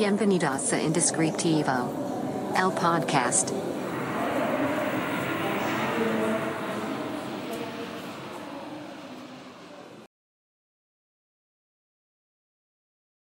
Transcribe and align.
Bienvenidos 0.00 0.72
a 0.72 0.80
Indescriptivo, 0.80 2.54
el 2.56 2.72
podcast. 2.72 3.50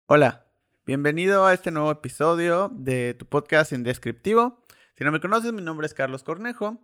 Hola, 0.04 0.44
bienvenido 0.84 1.46
a 1.46 1.54
este 1.54 1.70
nuevo 1.70 1.90
episodio 1.90 2.70
de 2.74 3.14
tu 3.14 3.24
podcast 3.24 3.72
Indescriptivo. 3.72 4.62
Si 4.94 5.04
no 5.04 5.10
me 5.10 5.20
conoces, 5.20 5.54
mi 5.54 5.62
nombre 5.62 5.86
es 5.86 5.94
Carlos 5.94 6.22
Cornejo 6.22 6.76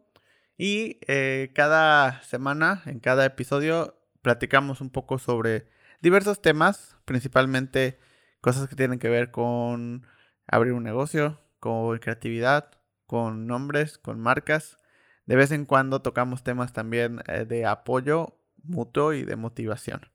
y 0.56 0.98
eh, 1.06 1.52
cada 1.55 2.23
semana, 2.23 2.80
en 2.87 3.01
cada 3.01 3.27
episodio, 3.27 4.01
platicamos 4.23 4.80
un 4.80 4.88
poco 4.88 5.19
sobre 5.19 5.69
diversos 6.01 6.41
temas, 6.41 6.96
principalmente 7.05 7.98
cosas 8.45 8.69
que 8.69 8.77
tienen 8.77 8.98
que 8.98 9.09
ver 9.09 9.30
con 9.30 10.07
abrir 10.47 10.75
un 10.75 10.83
negocio, 10.83 11.41
con 11.61 11.98
creatividad, 11.98 12.73
con 13.07 13.47
nombres, 13.47 13.97
con 13.97 14.20
marcas. 14.20 14.79
De 15.25 15.34
vez 15.34 15.51
en 15.51 15.65
cuando 15.65 16.03
tocamos 16.03 16.45
temas 16.45 16.75
también 16.75 17.23
eh, 17.27 17.47
de 17.47 17.65
apoyo 17.65 18.39
mutuo 18.62 19.15
y 19.15 19.23
de 19.25 19.37
motivación. 19.37 20.11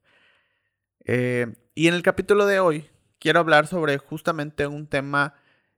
Eh, 1.05 1.55
y 1.73 1.87
en 1.87 1.95
el 1.95 2.03
capítulo 2.03 2.45
de 2.45 2.59
hoy 2.59 2.87
quiero 3.17 3.39
hablar 3.39 3.65
sobre 3.65 3.97
justamente 3.97 4.67
un 4.67 4.85
tema 4.85 5.33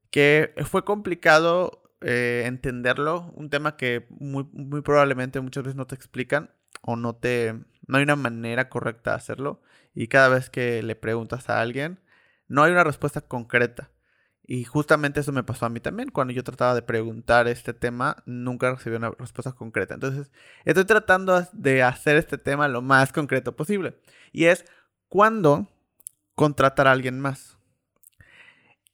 que 0.10 0.54
fue 0.66 0.84
complicado 0.84 1.84
eh, 2.02 2.44
entenderlo, 2.48 3.32
un 3.38 3.49
tema 3.49 3.77
que 3.77 4.08
muy, 4.10 4.44
muy 4.52 4.82
probablemente 4.82 5.40
muchas 5.40 5.63
veces 5.63 5.77
no 5.77 5.88
te 5.88 5.96
explican 5.96 6.52
o 6.82 6.98
no 6.98 7.16
te 7.16 7.54
no 7.88 7.98
hay 7.98 8.04
una 8.04 8.18
manera 8.18 8.68
correcta 8.68 9.12
de 9.12 9.18
hacerlo 9.18 9.62
y 9.96 10.08
cada 10.08 10.27
vez 10.27 10.49
que 10.49 10.84
le 10.84 10.98
preguntas 10.98 11.49
a 11.49 11.62
alguien 11.62 12.02
no 12.52 12.63
hay 12.63 12.71
una 12.71 12.84
respuesta 12.84 13.21
concreta. 13.21 13.91
Y 14.44 14.66
justamente 14.66 15.21
eso 15.21 15.32
me 15.32 15.44
pasó 15.44 15.66
a 15.66 15.70
mí 15.70 15.80
también. 15.80 16.10
Cuando 16.10 16.34
yo 16.34 16.44
trataba 16.44 16.76
de 16.76 16.82
preguntar 16.82 17.48
este 17.48 17.74
tema, 17.74 18.18
nunca 18.26 18.71
recibí 18.71 18.96
una 18.98 19.12
respuesta 19.12 19.54
concreta. 19.54 19.93
Entonces, 19.93 20.32
estoy 20.66 20.84
tratando 20.84 21.48
de 21.54 21.84
hacer 21.84 22.18
este 22.18 22.38
tema 22.38 22.68
lo 22.68 22.82
más 22.82 23.13
concreto 23.13 23.55
posible. 23.55 23.98
Y 24.34 24.46
es, 24.46 24.66
¿cuándo 25.08 25.70
contratar 26.35 26.88
a 26.88 26.91
alguien 26.91 27.21
más? 27.21 27.58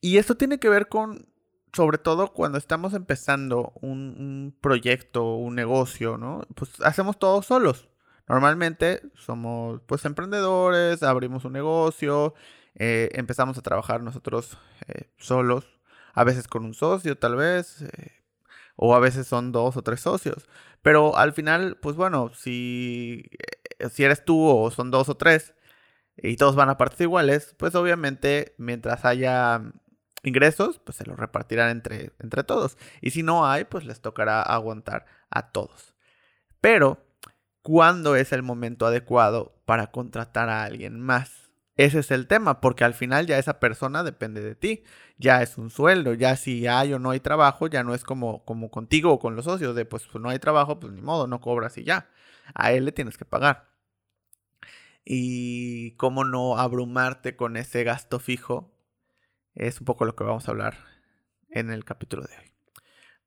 Y 0.02 0.18
esto 0.18 0.38
tiene 0.38 0.60
que 0.60 0.70
ver 0.70 0.88
con 0.88 1.28
sobre 1.74 1.98
todo 1.98 2.34
cuando 2.34 2.58
estamos 2.58 2.94
empezando 2.94 3.74
un, 3.82 4.56
proyecto, 4.62 5.36
un 5.36 5.56
negocio, 5.56 6.18
¿no? 6.18 6.42
Pues 6.56 6.82
hacemos 6.82 7.20
todo 7.20 7.42
solos. 7.42 7.88
Normalmente 8.28 9.02
somos 9.16 9.82
pues 9.86 10.04
emprendedores, 10.06 11.04
abrimos 11.04 11.46
un 11.46 11.54
negocio, 11.54 12.34
eh, 12.78 13.10
empezamos 13.14 13.58
a 13.58 13.62
trabajar 13.62 14.02
nosotros 14.04 14.58
eh, 14.88 15.10
solos, 15.18 15.66
a 16.14 16.24
veces 16.24 16.48
con 16.48 16.64
un 16.66 16.74
socio 16.74 17.18
tal 17.18 17.36
vez, 17.36 17.82
eh, 17.82 18.12
o 18.76 18.96
a 18.96 19.00
veces 19.00 19.28
son 19.28 19.52
dos 19.52 19.78
o 19.78 19.84
tres 19.84 20.02
socios. 20.02 20.48
Pero 20.82 21.18
al 21.18 21.34
final, 21.34 21.78
pues 21.82 21.96
bueno, 21.96 22.32
si, 22.36 23.30
si 23.92 24.04
eres 24.04 24.24
tú 24.26 24.40
o 24.48 24.72
son 24.72 24.92
dos 24.92 25.10
o 25.10 25.18
tres 25.18 25.56
y 26.18 26.38
todos 26.38 26.56
van 26.56 26.70
a 26.70 26.78
partes 26.78 27.02
iguales, 27.02 27.56
pues 27.58 27.76
obviamente 27.76 28.56
mientras 28.58 29.06
haya 29.06 29.62
ingresos, 30.24 30.80
pues 30.80 30.98
se 30.98 31.06
los 31.06 31.18
repartirán 31.20 31.70
entre, 31.72 32.14
entre 32.20 32.44
todos. 32.44 32.78
Y 33.02 33.12
si 33.12 33.24
no 33.24 33.48
hay, 33.48 33.66
pues 33.66 33.86
les 33.86 34.02
tocará 34.02 34.42
aguantar 34.42 35.06
a 35.30 35.52
todos. 35.52 35.96
Pero, 36.62 37.04
¿cuándo 37.62 38.16
es 38.16 38.34
el 38.34 38.44
momento 38.44 38.86
adecuado 38.86 39.56
para 39.66 39.88
contratar 39.92 40.50
a 40.50 40.64
alguien 40.64 41.00
más? 41.00 41.47
Ese 41.78 42.00
es 42.00 42.10
el 42.10 42.26
tema, 42.28 42.60
porque 42.60 42.84
al 42.84 42.96
final 42.96 43.28
ya 43.28 43.38
esa 43.38 43.60
persona 43.60 44.04
depende 44.04 44.42
de 44.42 44.56
ti. 44.56 44.84
Ya 45.20 45.44
es 45.44 45.58
un 45.60 45.70
sueldo, 45.70 46.14
ya 46.16 46.36
si 46.36 46.66
hay 46.68 46.94
o 46.94 47.00
no 47.00 47.12
hay 47.12 47.20
trabajo, 47.20 47.68
ya 47.68 47.84
no 47.84 47.94
es 47.94 48.04
como, 48.04 48.44
como 48.46 48.72
contigo 48.72 49.14
o 49.14 49.20
con 49.20 49.36
los 49.36 49.46
socios, 49.46 49.76
de 49.76 49.86
pues, 49.86 50.08
no 50.16 50.30
hay 50.30 50.40
trabajo, 50.40 50.80
pues 50.80 50.92
ni 50.94 51.02
modo, 51.02 51.28
no 51.28 51.40
cobras 51.40 51.78
y 51.78 51.84
ya. 51.84 52.10
A 52.56 52.72
él 52.72 52.86
le 52.86 52.92
tienes 52.92 53.18
que 53.18 53.26
pagar. 53.26 53.70
Y 55.06 55.92
cómo 55.92 56.26
no 56.26 56.58
abrumarte 56.58 57.36
con 57.36 57.58
ese 57.58 57.84
gasto 57.84 58.20
fijo 58.20 58.74
es 59.56 59.80
un 59.80 59.86
poco 59.86 60.06
lo 60.06 60.16
que 60.16 60.24
vamos 60.24 60.48
a 60.48 60.52
hablar 60.52 60.78
en 61.50 61.72
el 61.72 61.86
capítulo 61.86 62.24
de 62.24 62.38
hoy. 62.38 62.52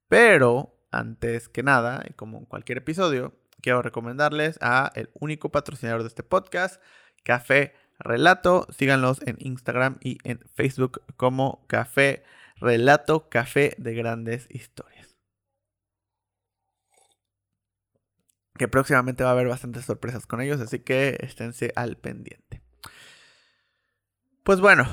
Pero, 0.09 0.77
antes 0.91 1.49
que 1.49 1.63
nada, 1.63 2.05
y 2.09 2.15
como 2.15 2.39
en 2.39 2.45
cualquier 2.47 2.79
episodio, 2.79 3.35
quiero 3.63 3.83
recomendarles 3.83 4.59
a 4.61 4.91
el 4.97 5.11
único 5.15 5.51
patrocinador 5.51 6.03
de 6.03 6.09
este 6.09 6.23
podcast, 6.25 6.83
Café 7.23 7.75
Relato. 8.01 8.67
Síganlos 8.71 9.21
en 9.27 9.37
Instagram 9.39 9.99
y 10.01 10.19
en 10.25 10.41
Facebook 10.55 11.03
como 11.17 11.65
Café 11.67 12.25
Relato, 12.57 13.29
Café 13.29 13.75
de 13.79 13.95
Grandes 13.95 14.47
Historias. 14.51 15.17
Que 18.59 18.69
próximamente 18.69 19.25
va 19.25 19.31
a 19.31 19.33
haber 19.33 19.49
bastantes 19.49 19.85
sorpresas 19.85 20.27
con 20.27 20.41
ellos, 20.41 20.61
así 20.61 20.81
que 20.81 21.17
esténse 21.21 21.73
al 21.77 21.97
pendiente. 21.97 22.63
Pues 24.43 24.61
bueno, 24.61 24.85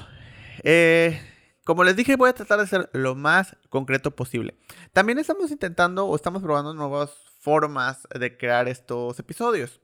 eh, 0.63 1.19
como 1.65 1.83
les 1.83 1.95
dije, 1.95 2.15
voy 2.15 2.29
a 2.29 2.33
tratar 2.33 2.59
de 2.59 2.67
ser 2.67 2.89
lo 2.93 3.15
más 3.15 3.57
concreto 3.69 4.15
posible. 4.15 4.57
También 4.93 5.19
estamos 5.19 5.51
intentando 5.51 6.05
o 6.05 6.15
estamos 6.15 6.41
probando 6.41 6.73
nuevas 6.73 7.11
formas 7.39 8.07
de 8.17 8.37
crear 8.37 8.67
estos 8.67 9.19
episodios. 9.19 9.81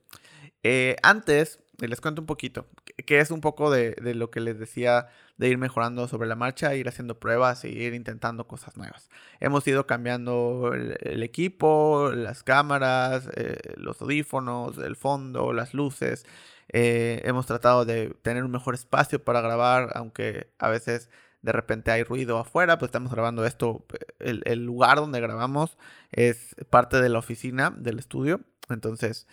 Eh, 0.63 0.95
antes, 1.03 1.62
les 1.79 2.01
cuento 2.01 2.22
un 2.22 2.28
poquito, 2.28 2.67
que 3.06 3.19
es 3.19 3.31
un 3.31 3.41
poco 3.41 3.72
de, 3.72 3.95
lo 4.13 4.29
que 4.29 4.39
les 4.39 4.59
decía 4.59 5.07
de 5.38 5.50
ir 5.50 5.57
mejorando 5.57 6.07
sobre 6.07 6.28
la 6.28 6.35
marcha, 6.35 6.75
ir 6.75 6.88
haciendo 6.88 7.19
pruebas 7.19 7.63
e 7.63 7.69
ir 7.69 7.94
intentando 7.94 8.47
cosas 8.47 8.78
nuevas. 8.78 9.09
Hemos 9.39 9.67
ido 9.67 9.88
cambiando 9.88 10.72
el, 10.73 11.23
equipo, 11.23 12.12
las 12.13 12.44
cámaras, 12.44 13.29
eh, 13.35 13.57
los 13.75 14.01
audífonos, 14.01 14.78
el 14.78 14.95
fondo, 14.95 15.53
las 15.53 15.73
luces. 15.73 16.25
Eh, 16.69 17.22
hemos 17.25 17.45
tratado 17.45 17.85
de 17.85 18.16
tener 18.22 18.44
un 18.44 18.51
mejor 18.51 18.75
espacio 18.75 19.23
para 19.23 19.41
grabar, 19.41 19.91
aunque 19.95 20.51
a 20.59 20.69
veces 20.69 21.09
de 21.41 21.51
repente 21.51 21.91
hay 21.91 22.03
ruido 22.03 22.38
afuera, 22.39 22.78
pues 22.79 22.89
estamos 22.89 23.12
grabando 23.12 23.45
esto, 23.45 23.85
el, 24.19 24.66
lugar 24.66 24.97
donde 24.97 25.19
grabamos 25.19 25.78
es 26.12 26.56
parte 26.69 27.01
de 27.01 27.09
la 27.09 27.19
oficina 27.19 27.72
del 27.78 28.00
estudio, 28.00 28.39
entonces 28.69 29.28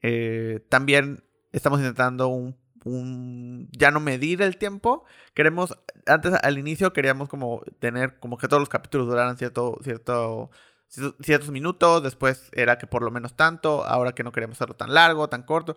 eh, 0.00 0.64
también 0.68 1.24
estamos 1.52 1.80
intentando 1.80 2.28
un, 2.28 3.68
ya 3.72 3.90
no 3.90 4.00
medir 4.00 4.42
el 4.42 4.58
tiempo, 4.58 5.04
queremos, 5.34 5.76
antes 6.06 6.34
al 6.42 6.58
inicio 6.58 6.92
queríamos 6.92 7.28
como 7.28 7.62
tener 7.80 8.18
como 8.18 8.38
que 8.38 8.48
todos 8.48 8.60
los 8.60 8.68
capítulos 8.68 9.08
duraran 9.08 9.36
cierto, 9.36 9.78
cierto, 9.82 10.50
ciertos 10.88 11.50
minutos, 11.50 12.02
después 12.02 12.48
era 12.52 12.78
que 12.78 12.86
por 12.86 13.02
lo 13.02 13.10
menos 13.10 13.34
tanto, 13.34 13.84
ahora 13.84 14.12
que 14.12 14.22
no 14.22 14.32
queremos 14.32 14.56
hacerlo 14.56 14.76
tan 14.76 14.94
largo, 14.94 15.28
tan 15.28 15.42
corto 15.42 15.76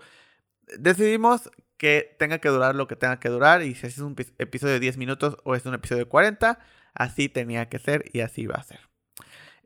decidimos 0.77 1.49
que 1.77 2.15
tenga 2.19 2.39
que 2.39 2.49
durar 2.49 2.75
lo 2.75 2.87
que 2.87 2.95
tenga 2.95 3.19
que 3.19 3.29
durar 3.29 3.63
y 3.63 3.75
si 3.75 3.87
es 3.87 3.97
un 3.99 4.15
episodio 4.37 4.73
de 4.73 4.79
10 4.79 4.97
minutos 4.97 5.37
o 5.43 5.55
es 5.55 5.65
un 5.65 5.73
episodio 5.73 6.03
de 6.03 6.09
40, 6.09 6.59
así 6.93 7.29
tenía 7.29 7.69
que 7.69 7.79
ser 7.79 8.05
y 8.13 8.19
así 8.19 8.45
va 8.45 8.55
a 8.55 8.63
ser. 8.63 8.81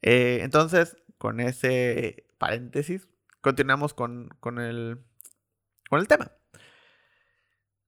Eh, 0.02 0.40
entonces, 0.42 0.96
con 1.18 1.40
ese 1.40 2.26
paréntesis, 2.38 3.08
continuamos 3.42 3.94
con, 3.94 4.30
el, 4.60 5.00
con 5.94 6.02
el 6.02 6.08
tema. 6.08 6.32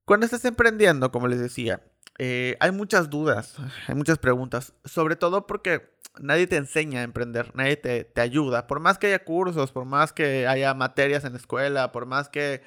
Cuando 0.06 0.28
estás 0.28 0.46
emprendiendo, 0.46 1.12
como 1.12 1.28
les 1.28 1.40
decía, 1.40 1.82
eh, 2.20 2.56
hay 2.60 2.70
muchas 2.70 3.10
dudas, 3.10 3.56
hay 3.88 3.96
muchas 3.96 4.20
preguntas, 4.20 4.74
sobre 4.84 5.16
todo 5.16 5.48
porque 5.48 5.90
nadie 6.20 6.46
te 6.46 6.58
enseña 6.58 7.00
a 7.00 7.04
emprender, 7.04 7.56
nadie 7.56 7.78
te, 7.78 8.04
te 8.04 8.22
ayuda, 8.22 8.68
por 8.68 8.80
más 8.80 9.00
que 9.00 9.08
haya 9.08 9.26
cursos, 9.26 9.72
por 9.72 9.86
más 9.86 10.14
que 10.14 10.46
haya 10.46 10.76
materias 10.76 11.26
en 11.26 11.32
la 11.32 11.40
escuela, 11.40 11.92
por 11.92 12.06
más 12.06 12.30
que 12.30 12.62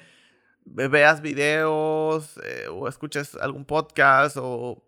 veas 0.65 1.21
videos 1.21 2.37
eh, 2.43 2.67
o 2.69 2.89
escuches 2.89 3.35
algún 3.35 3.63
podcast 3.63 4.35
o 4.37 4.83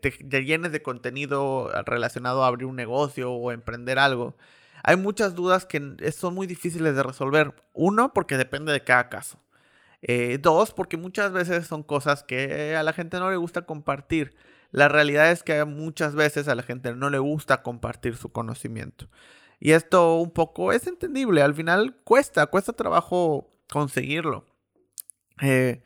te, 0.00 0.10
llenes 0.42 0.72
de 0.72 0.80
contenido 0.80 1.70
relacionado 1.84 2.44
a 2.44 2.46
abrir 2.46 2.64
un 2.64 2.76
negocio 2.76 3.30
o 3.30 3.52
emprender 3.52 3.98
algo, 3.98 4.38
hay 4.82 4.96
muchas 4.96 5.34
dudas 5.34 5.66
que 5.66 6.12
son 6.12 6.34
muy 6.34 6.46
difíciles 6.46 6.96
de 6.96 7.02
resolver. 7.02 7.54
Uno, 7.74 8.14
porque 8.14 8.38
depende 8.38 8.72
de 8.72 8.82
cada 8.82 9.10
caso. 9.10 9.38
Eh, 10.02 10.38
dos, 10.40 10.72
porque 10.72 10.96
muchas 10.96 11.32
veces 11.32 11.66
son 11.66 11.82
cosas 11.82 12.22
que 12.22 12.76
a 12.76 12.82
la 12.82 12.92
gente 12.92 13.18
no 13.18 13.30
le 13.30 13.36
gusta 13.36 13.62
compartir. 13.66 14.34
La 14.70 14.88
realidad 14.88 15.30
es 15.30 15.42
que 15.42 15.64
muchas 15.64 16.14
veces 16.14 16.48
a 16.48 16.54
la 16.54 16.62
gente 16.62 16.94
no 16.94 17.10
le 17.10 17.18
gusta 17.18 17.62
compartir 17.62 18.16
su 18.16 18.30
conocimiento. 18.30 19.08
Y 19.58 19.72
esto 19.72 20.16
un 20.16 20.30
poco 20.30 20.72
es 20.72 20.86
entendible. 20.86 21.42
Al 21.42 21.54
final 21.54 21.96
cuesta, 22.04 22.46
cuesta 22.46 22.72
trabajo 22.72 23.50
conseguirlo. 23.68 24.44
Eh, 25.42 25.82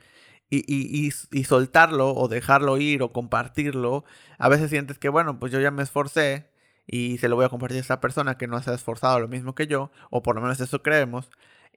y, 0.50 1.44
soltarlo 1.44 2.12
o 2.14 2.28
dejarlo 2.28 2.78
ir 2.78 3.02
o 3.02 3.12
compartirlo, 3.12 4.04
a 4.38 4.48
veces 4.48 4.70
sientes 4.70 4.98
que, 4.98 5.08
bueno, 5.08 5.38
pues 5.38 5.52
yo 5.52 5.60
ya 5.60 5.70
me 5.70 5.82
esforcé 5.82 6.50
y 6.86 7.18
se 7.18 7.28
lo 7.28 7.36
voy 7.36 7.44
a 7.44 7.48
compartir 7.48 7.78
a 7.78 7.80
esa 7.82 8.00
persona 8.00 8.36
que 8.36 8.48
no 8.48 8.60
se 8.62 8.70
ha 8.70 8.74
esforzado 8.74 9.20
lo 9.20 9.28
mismo 9.28 9.54
que 9.54 9.66
yo, 9.68 9.90
o 10.10 10.22
por 10.22 10.34
lo 10.34 10.42
menos 10.42 10.60
eso 10.60 10.82
creemos, 10.82 11.30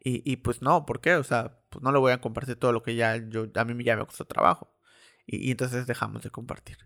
y, 0.06 0.38
pues 0.38 0.62
no, 0.62 0.86
¿por 0.86 1.00
qué? 1.02 1.16
O 1.16 1.24
sea, 1.24 1.60
pues 1.70 1.82
no 1.84 1.92
le 1.92 2.00
voy 2.00 2.12
a 2.12 2.22
compartir 2.22 2.58
todo 2.58 2.74
lo 2.74 2.84
que 2.84 2.96
ya 2.96 3.16
yo, 3.18 3.48
a 3.56 3.66
mí 3.66 3.84
ya 3.84 3.96
me 3.96 4.06
costó 4.06 4.26
trabajo, 4.26 4.74
y, 5.26 5.52
entonces 5.52 5.88
dejamos 5.88 6.24
de 6.24 6.30
compartir. 6.32 6.78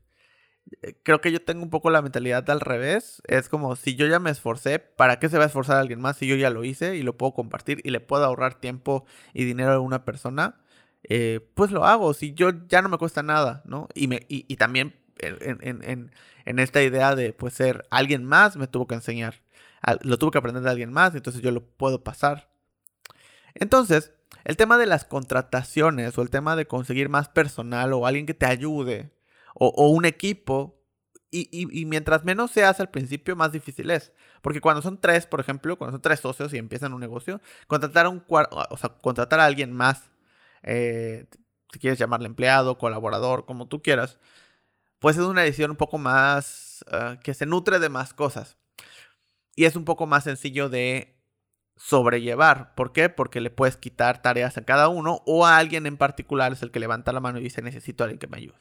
eh, 0.81 0.99
creo 1.03 1.21
que 1.21 1.31
yo 1.31 1.41
tengo 1.43 1.63
un 1.63 1.69
poco 1.69 1.89
la 1.89 2.01
mentalidad 2.01 2.49
al 2.49 2.61
revés. 2.61 3.21
Es 3.27 3.49
como 3.49 3.75
si 3.75 3.95
yo 3.95 4.07
ya 4.07 4.19
me 4.19 4.31
esforcé, 4.31 4.79
¿para 4.79 5.19
qué 5.19 5.29
se 5.29 5.37
va 5.37 5.45
a 5.45 5.47
esforzar 5.47 5.77
alguien 5.77 6.01
más 6.01 6.17
si 6.17 6.27
yo 6.27 6.35
ya 6.35 6.49
lo 6.49 6.63
hice 6.63 6.95
y 6.97 7.03
lo 7.03 7.17
puedo 7.17 7.33
compartir 7.33 7.81
y 7.83 7.91
le 7.91 7.99
puedo 8.01 8.25
ahorrar 8.25 8.55
tiempo 8.59 9.05
y 9.33 9.45
dinero 9.45 9.73
a 9.73 9.79
una 9.79 10.05
persona? 10.05 10.61
Eh, 11.03 11.41
pues 11.55 11.71
lo 11.71 11.85
hago. 11.85 12.13
Si 12.13 12.33
yo 12.33 12.51
ya 12.67 12.81
no 12.81 12.89
me 12.89 12.97
cuesta 12.97 13.23
nada, 13.23 13.63
¿no? 13.65 13.87
Y, 13.95 14.07
me, 14.07 14.25
y, 14.29 14.55
también 14.57 14.95
en, 15.19 16.11
en, 16.45 16.59
esta 16.59 16.81
idea 16.83 17.15
de 17.15 17.33
pues 17.33 17.53
ser 17.53 17.85
alguien 17.89 18.23
más 18.25 18.57
me 18.57 18.67
tuvo 18.67 18.87
que 18.87 18.95
enseñar. 18.95 19.35
Lo 20.01 20.17
tuve 20.17 20.31
que 20.31 20.37
aprender 20.39 20.63
de 20.63 20.69
alguien 20.69 20.91
más, 20.91 21.15
entonces 21.15 21.41
yo 21.41 21.51
lo 21.51 21.63
puedo 21.65 22.03
pasar. 22.03 22.49
Entonces, 23.59 24.13
el 24.43 24.57
tema 24.57 24.77
de 24.77 24.85
las 24.85 25.05
contrataciones 25.05 26.17
o 26.17 26.21
el 26.21 26.29
tema 26.29 26.55
de 26.55 26.67
conseguir 26.67 27.09
más 27.09 27.29
personal 27.29 27.93
o 27.93 28.05
alguien 28.05 28.25
que 28.25 28.33
te 28.33 28.45
ayude 28.45 29.11
o, 29.53 29.89
un 29.89 30.05
equipo. 30.05 30.75
Y, 31.29 31.85
mientras 31.85 32.23
menos 32.23 32.51
se 32.51 32.63
hace 32.63 32.81
al 32.81 32.89
principio, 32.89 33.35
más 33.35 33.51
difícil 33.51 33.91
es. 33.91 34.13
Porque 34.41 34.61
cuando 34.61 34.81
son 34.81 34.99
tres, 34.99 35.25
por 35.27 35.39
ejemplo, 35.39 35.77
cuando 35.77 35.95
son 35.95 36.01
tres 36.01 36.21
socios 36.21 36.53
y 36.53 36.57
empiezan 36.57 36.93
un 36.93 37.01
negocio, 37.01 37.41
contratar 37.67 38.05
a, 38.05 38.09
un, 38.09 38.23
o 38.27 38.77
sea, 38.77 38.89
contratar 39.01 39.39
a 39.39 39.45
alguien 39.45 39.73
más, 39.73 40.09
eh, 40.63 41.27
si 41.71 41.79
quieres 41.79 41.99
llamarle 41.99 42.27
empleado, 42.27 42.77
colaborador, 42.77 43.45
como 43.45 43.67
tú 43.67 43.81
quieras, 43.81 44.17
pues 44.99 45.17
es 45.17 45.23
una 45.23 45.41
decisión 45.41 45.71
un 45.71 45.77
poco 45.77 45.97
más 45.97 46.85
ah, 46.91 47.17
que 47.21 47.33
se 47.33 47.45
nutre 47.45 47.79
de 47.79 47.89
más 47.89 48.13
cosas. 48.13 48.57
Y 49.55 49.65
es 49.65 49.75
un 49.75 49.85
poco 49.85 50.07
más 50.07 50.23
sencillo 50.23 50.69
de 50.69 51.16
sobrellevar. 51.77 52.75
¿Por 52.75 52.91
qué? 52.91 53.09
Porque 53.09 53.41
le 53.41 53.49
puedes 53.49 53.77
quitar 53.77 54.21
tareas 54.21 54.57
a 54.57 54.65
cada 54.65 54.89
uno 54.89 55.21
o 55.25 55.45
a 55.45 55.57
alguien 55.57 55.85
en 55.85 55.97
particular 55.97 56.51
es 56.51 56.61
el 56.61 56.71
que 56.71 56.79
levanta 56.79 57.13
la 57.13 57.19
mano 57.19 57.39
y 57.39 57.43
dice 57.43 57.61
necesito 57.61 58.03
a 58.03 58.05
alguien 58.05 58.19
que 58.19 58.27
me 58.27 58.37
ayude. 58.37 58.59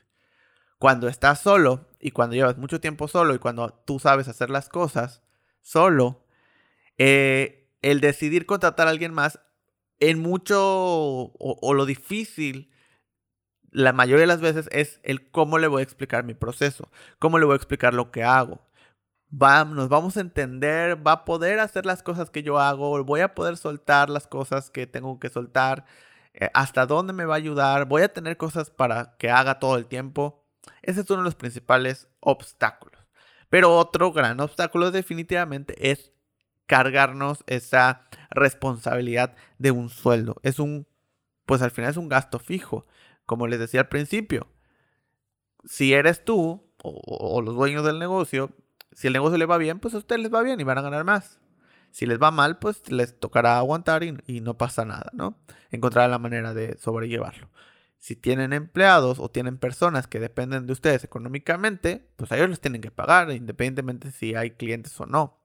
Cuando 0.79 1.09
estás 1.09 1.41
solo 1.41 1.89
y 1.99 2.11
cuando 2.11 2.37
llevas 2.37 2.59
mucho 2.59 2.81
tiempo 2.81 3.09
solo 3.09 3.35
y 3.35 3.39
cuando 3.39 3.73
tú 3.87 3.99
sabes 3.99 4.29
hacer 4.29 4.51
las 4.51 4.69
cosas 4.69 5.23
solo, 5.63 6.27
eh, 6.99 7.71
el 7.83 8.01
decidir 8.01 8.47
contratar 8.47 8.87
a 8.87 8.91
alguien 8.91 9.15
más 9.15 9.41
en 9.99 10.21
mucho 10.21 10.59
o, 10.61 11.75
lo 11.75 11.87
difícil 11.87 12.71
la 13.71 13.93
mayoría 13.93 14.23
de 14.23 14.27
las 14.27 14.41
veces 14.41 14.69
es 14.73 15.01
el 15.03 15.31
cómo 15.31 15.59
le 15.59 15.67
voy 15.67 15.81
a 15.81 15.85
explicar 15.85 16.25
mi 16.25 16.35
proceso, 16.35 16.91
cómo 17.19 17.39
le 17.39 17.45
voy 17.45 17.55
a 17.55 17.57
explicar 17.57 17.93
lo 17.93 18.11
que 18.11 18.23
hago. 18.23 18.66
Va, 19.31 19.65
nos 19.65 19.89
vamos 19.89 20.17
a 20.17 20.21
entender, 20.21 21.05
va 21.05 21.13
a 21.13 21.25
poder 21.25 21.59
hacer 21.61 21.85
las 21.85 22.03
cosas 22.03 22.31
que 22.31 22.43
yo 22.43 22.59
hago, 22.59 23.03
voy 23.05 23.21
a 23.21 23.35
poder 23.35 23.57
soltar 23.57 24.09
las 24.09 24.27
cosas 24.27 24.71
que 24.71 24.87
tengo 24.87 25.19
que 25.19 25.29
soltar, 25.29 25.85
eh, 26.35 26.49
hasta 26.55 26.87
dónde 26.87 27.13
me 27.13 27.25
va 27.25 27.35
a 27.35 27.39
ayudar, 27.39 27.87
voy 27.87 28.03
a 28.03 28.13
tener 28.13 28.37
cosas 28.37 28.71
para 28.71 29.17
que 29.19 29.31
haga 29.31 29.59
todo 29.59 29.77
el 29.77 29.87
tiempo. 29.87 30.45
Ese 30.83 31.01
es 31.01 31.11
uno 31.11 31.21
de 31.21 31.25
los 31.25 31.35
principales 31.35 32.09
obstáculos. 32.21 33.01
Pero 33.49 33.77
otro 33.77 34.13
gran 34.13 34.41
obstáculo 34.41 34.91
definitivamente 34.91 35.91
es 35.91 36.13
cargarnos 36.67 37.45
esa 37.47 38.07
responsabilidad 38.31 39.35
de 39.59 39.71
un 39.71 39.89
sueldo. 39.89 40.37
Es 40.43 40.59
un, 40.59 40.87
pues 41.47 41.63
al 41.63 41.71
final 41.71 41.91
es 41.91 41.97
un 41.97 42.09
gasto 42.09 42.39
fijo. 42.39 42.87
Como 43.25 43.47
les 43.47 43.59
decía 43.59 43.81
al 43.81 43.89
principio, 43.89 44.49
si 45.65 45.95
eres 45.95 46.25
tú 46.25 46.63
o, 46.83 47.43
los 47.43 47.57
dueños 47.57 47.85
del 47.85 47.99
negocio, 47.99 48.51
si 48.97 49.09
el 49.09 49.13
negocio 49.13 49.37
le 49.37 49.45
va 49.45 49.59
bien, 49.59 49.79
pues 49.79 49.93
a 49.93 49.99
ustedes 49.99 50.23
les 50.23 50.33
va 50.33 50.43
bien 50.43 50.59
y 50.59 50.65
van 50.65 50.79
a 50.79 50.81
ganar 50.81 51.05
más. 51.05 51.39
Si 51.91 52.07
les 52.07 52.19
va 52.19 52.31
mal, 52.31 52.59
pues 52.59 52.91
les 52.91 53.21
tocará 53.21 53.59
aguantar 53.59 54.03
y, 54.03 54.17
y 54.27 54.41
no 54.41 54.57
pasa 54.57 54.87
nada, 54.87 55.11
¿no? 55.13 55.37
Encontrar 55.71 56.09
la 56.09 56.19
manera 56.19 56.55
de 56.55 56.79
sobrellevarlo. 56.79 57.51
Si 57.99 58.17
tienen 58.17 58.55
empleados 58.55 59.19
o 59.19 59.31
tienen 59.31 59.59
personas 59.59 60.07
que 60.07 60.19
dependen 60.19 60.67
de 60.67 60.73
ustedes 60.73 61.05
económicamente, 61.05 62.09
pues 62.17 62.33
a 62.33 62.37
ellos 62.39 62.49
les 62.49 62.61
tienen 62.61 62.81
que 62.81 62.91
pagar, 62.91 63.31
independientemente 63.33 64.13
si 64.13 64.35
hay 64.35 64.53
clientes 64.53 64.99
o 64.99 65.05
no. 65.05 65.43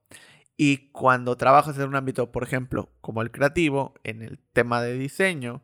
Y 0.56 0.90
cuando 0.92 1.36
trabajas 1.36 1.78
en 1.78 1.90
un 1.90 1.96
ámbito, 1.98 2.32
por 2.32 2.44
ejemplo, 2.44 2.90
como 3.02 3.22
el 3.22 3.32
creativo, 3.32 3.96
en 4.06 4.22
el 4.22 4.40
tema 4.54 4.82
de 4.82 4.94
diseño, 4.94 5.62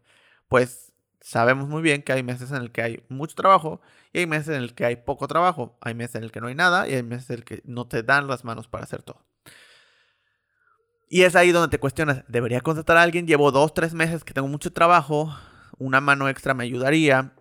pues 0.50 0.92
sabemos 1.22 1.70
muy 1.70 1.82
bien 1.82 2.04
que 2.04 2.12
hay 2.12 2.24
meses 2.24 2.52
en 2.52 2.58
el 2.58 2.72
que 2.74 2.82
hay 2.82 3.04
mucho 3.08 3.36
trabajo 3.36 3.80
hay 4.20 4.28
meses 4.28 4.50
en 4.50 4.64
el 4.64 4.74
que 4.74 4.86
hay 4.86 4.96
poco 4.98 5.28
trabajo. 5.28 5.78
Hay 5.82 5.94
meses 5.94 6.16
en 6.16 6.24
el 6.24 6.32
que 6.32 6.42
no 6.42 6.48
hay 6.48 6.56
nada 6.56 6.88
y 6.88 6.94
hay 6.94 7.04
meses 7.04 7.30
en 7.30 7.36
el 7.38 7.44
que 7.46 7.62
no 7.66 7.88
te 7.88 8.04
dan 8.04 8.28
las 8.28 8.44
manos 8.44 8.68
para 8.68 8.84
hacer 8.84 9.04
todo. 9.04 9.26
Y 11.10 11.24
es 11.24 11.36
ahí 11.36 11.52
donde 11.52 11.70
te 11.70 11.80
cuestionas, 11.80 12.24
¿debería 12.28 12.62
contratar 12.62 12.98
a 12.98 13.02
alguien? 13.02 13.28
Llevo 13.28 13.52
dos, 13.52 13.74
tres 13.74 13.94
meses 13.94 14.24
que 14.24 14.34
tengo 14.34 14.48
mucho 14.48 14.74
trabajo, 14.74 15.34
una 15.78 16.02
mano 16.02 16.28
extra 16.28 16.54
me 16.54 16.66
ayudaría, 16.66 17.34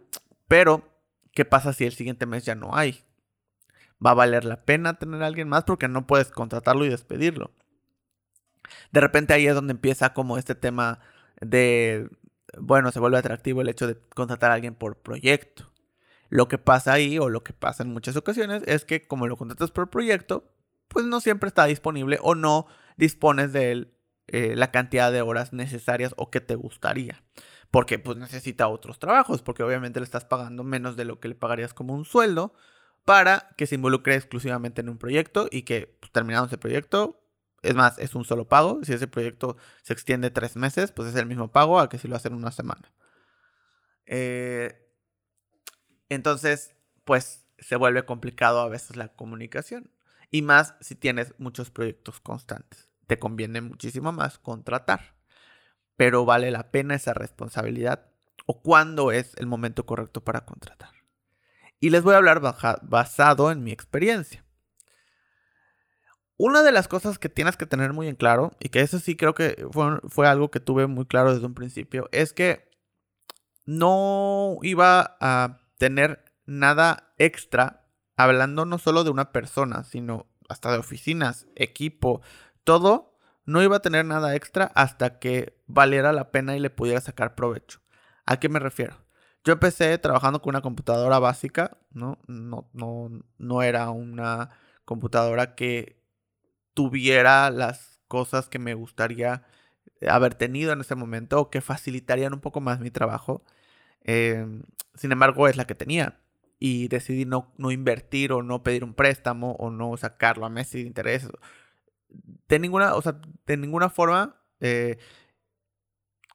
pero 0.46 0.88
¿qué 1.32 1.44
pasa 1.44 1.72
si 1.72 1.84
el 1.84 1.92
siguiente 1.92 2.26
mes 2.26 2.44
ya 2.44 2.54
no 2.54 2.76
hay? 2.76 3.04
¿Va 4.04 4.10
a 4.10 4.14
valer 4.14 4.44
la 4.44 4.64
pena 4.64 4.98
tener 4.98 5.22
a 5.22 5.26
alguien 5.26 5.48
más? 5.48 5.64
Porque 5.64 5.88
no 5.88 6.06
puedes 6.06 6.30
contratarlo 6.30 6.84
y 6.84 6.90
despedirlo. 6.90 7.50
De 8.92 9.00
repente 9.00 9.34
ahí 9.34 9.46
es 9.46 9.54
donde 9.54 9.72
empieza 9.72 10.12
como 10.12 10.38
este 10.38 10.54
tema 10.54 11.00
de, 11.40 12.08
bueno, 12.58 12.92
se 12.92 13.00
vuelve 13.00 13.18
atractivo 13.18 13.62
el 13.62 13.68
hecho 13.68 13.86
de 13.86 13.98
contratar 14.14 14.50
a 14.52 14.54
alguien 14.54 14.74
por 14.74 14.96
proyecto. 14.98 15.72
Lo 16.28 16.48
que 16.48 16.58
pasa 16.58 16.92
ahí, 16.92 17.18
o 17.18 17.28
lo 17.28 17.42
que 17.42 17.52
pasa 17.52 17.82
en 17.82 17.92
muchas 17.92 18.16
ocasiones, 18.16 18.62
es 18.66 18.84
que 18.84 19.06
como 19.06 19.26
lo 19.26 19.36
contratas 19.36 19.70
por 19.70 19.90
proyecto, 19.90 20.52
pues 20.88 21.06
no 21.06 21.20
siempre 21.20 21.48
está 21.48 21.64
disponible 21.66 22.18
o 22.22 22.34
no 22.34 22.66
dispones 22.96 23.52
de 23.52 23.92
eh, 24.28 24.54
la 24.56 24.70
cantidad 24.70 25.12
de 25.12 25.22
horas 25.22 25.52
necesarias 25.52 26.14
o 26.16 26.30
que 26.30 26.40
te 26.40 26.54
gustaría 26.54 27.22
porque 27.70 27.98
pues 27.98 28.16
necesita 28.16 28.68
otros 28.68 28.98
trabajos, 28.98 29.42
porque 29.42 29.62
obviamente 29.62 30.00
le 30.00 30.04
estás 30.04 30.24
pagando 30.24 30.64
menos 30.64 30.96
de 30.96 31.04
lo 31.04 31.20
que 31.20 31.28
le 31.28 31.34
pagarías 31.34 31.74
como 31.74 31.94
un 31.94 32.04
sueldo 32.04 32.54
para 33.04 33.50
que 33.56 33.66
se 33.66 33.74
involucre 33.74 34.14
exclusivamente 34.14 34.80
en 34.80 34.88
un 34.88 34.98
proyecto 34.98 35.48
y 35.50 35.62
que 35.62 35.98
pues, 36.00 36.10
ese 36.46 36.58
proyecto, 36.58 37.22
es 37.62 37.74
más, 37.74 37.98
es 37.98 38.14
un 38.14 38.24
solo 38.24 38.48
pago, 38.48 38.80
si 38.82 38.92
ese 38.92 39.06
proyecto 39.06 39.56
se 39.82 39.92
extiende 39.92 40.30
tres 40.30 40.56
meses, 40.56 40.92
pues 40.92 41.08
es 41.08 41.16
el 41.16 41.26
mismo 41.26 41.52
pago 41.52 41.78
a 41.78 41.88
que 41.88 41.98
si 41.98 42.08
lo 42.08 42.16
hacen 42.16 42.34
una 42.34 42.50
semana. 42.50 42.92
Eh, 44.06 44.85
entonces, 46.08 46.74
pues 47.04 47.46
se 47.58 47.76
vuelve 47.76 48.04
complicado 48.04 48.60
a 48.60 48.68
veces 48.68 48.96
la 48.96 49.08
comunicación. 49.08 49.90
Y 50.30 50.42
más 50.42 50.74
si 50.80 50.94
tienes 50.96 51.34
muchos 51.38 51.70
proyectos 51.70 52.20
constantes. 52.20 52.88
Te 53.06 53.18
conviene 53.18 53.60
muchísimo 53.60 54.12
más 54.12 54.38
contratar 54.38 55.16
pero 55.96 56.24
vale 56.24 56.50
la 56.50 56.70
pena 56.70 56.94
esa 56.94 57.14
responsabilidad 57.14 58.06
o 58.44 58.60
cuándo 58.62 59.10
es 59.12 59.34
el 59.36 59.46
momento 59.46 59.86
correcto 59.86 60.22
para 60.22 60.44
contratar. 60.44 60.90
Y 61.80 61.90
les 61.90 62.02
voy 62.02 62.14
a 62.14 62.18
hablar 62.18 62.40
basado 62.40 63.50
en 63.50 63.64
mi 63.64 63.72
experiencia. 63.72 64.44
Una 66.38 66.62
de 66.62 66.72
las 66.72 66.86
cosas 66.86 67.18
que 67.18 67.30
tienes 67.30 67.56
que 67.56 67.66
tener 67.66 67.94
muy 67.94 68.08
en 68.08 68.14
claro, 68.14 68.52
y 68.60 68.68
que 68.68 68.82
eso 68.82 68.98
sí 68.98 69.16
creo 69.16 69.34
que 69.34 69.66
fue, 69.72 70.28
algo 70.28 70.50
que 70.50 70.60
tuve 70.60 70.86
muy 70.86 71.06
claro 71.06 71.32
desde 71.32 71.46
un 71.46 71.54
principio, 71.54 72.08
es 72.12 72.34
que 72.34 72.68
no 73.64 74.58
iba 74.62 75.16
a 75.18 75.60
tener 75.78 76.24
nada 76.46 77.12
extra 77.18 77.88
hablando 78.16 78.64
no 78.64 78.78
solo 78.78 79.04
de 79.04 79.10
una 79.10 79.32
persona, 79.32 79.84
sino 79.84 80.26
hasta 80.48 80.72
de 80.72 80.78
oficinas, 80.78 81.46
equipo, 81.54 82.22
todo 82.64 83.18
no 83.44 83.62
iba 83.62 83.76
a 83.76 83.82
tener 83.82 84.04
nada 84.04 84.34
extra 84.34 84.72
hasta 84.74 85.18
que 85.18 85.62
valiera 85.66 86.12
la 86.12 86.30
pena 86.30 86.56
y 86.56 86.60
le 86.60 86.70
pudiera 86.70 87.00
sacar 87.00 87.34
provecho. 87.34 87.80
¿A 88.26 88.38
qué 88.38 88.48
me 88.48 88.58
refiero? 88.58 89.04
Yo 89.44 89.52
empecé 89.52 89.96
trabajando 89.98 90.42
con 90.42 90.50
una 90.50 90.62
computadora 90.62 91.20
básica, 91.20 91.78
¿no? 91.92 92.18
No, 92.26 92.68
no, 92.72 93.08
no 93.38 93.62
era 93.62 93.90
una 93.90 94.50
computadora 94.84 95.54
que 95.54 96.02
tuviera 96.74 97.50
las 97.50 98.00
cosas 98.08 98.48
que 98.48 98.58
me 98.58 98.74
gustaría 98.74 99.44
haber 100.08 100.34
tenido 100.34 100.72
en 100.72 100.80
ese 100.80 100.96
momento 100.96 101.40
o 101.40 101.50
que 101.50 101.60
facilitarían 101.60 102.34
un 102.34 102.40
poco 102.40 102.60
más 102.60 102.80
mi 102.80 102.90
trabajo. 102.90 103.44
Em, 104.02 104.62
sin 104.94 105.12
embargo, 105.12 105.48
es 105.48 105.56
la 105.56 105.66
que 105.66 105.74
tenía. 105.74 106.20
Y 106.58 106.88
decidí 106.88 107.26
no, 107.26 107.52
no, 107.58 107.70
invertir 107.70 108.32
o 108.32 108.42
no 108.42 108.62
pedir 108.62 108.84
un 108.84 108.94
préstamo 108.94 109.52
o 109.58 109.70
no 109.70 109.96
sacarlo 109.96 110.46
a 110.46 110.48
meses 110.48 110.74
de 110.74 110.80
intereses 110.80 111.30
de 112.48 112.58
ninguna, 112.58 112.94
o 112.94 113.02
sea, 113.02 113.20
de 113.46 113.56
ninguna 113.56 113.90
forma 113.90 114.36
eh, 114.60 114.98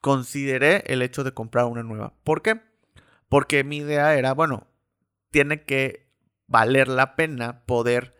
consideré 0.00 0.84
el 0.86 1.02
hecho 1.02 1.24
de 1.24 1.32
comprar 1.32 1.66
una 1.66 1.82
nueva. 1.82 2.14
¿Por 2.24 2.42
qué? 2.42 2.60
Porque 3.28 3.64
mi 3.64 3.78
idea 3.78 4.14
era, 4.16 4.34
bueno, 4.34 4.66
tiene 5.30 5.62
que 5.62 6.10
valer 6.46 6.88
la 6.88 7.16
pena 7.16 7.64
poder 7.64 8.14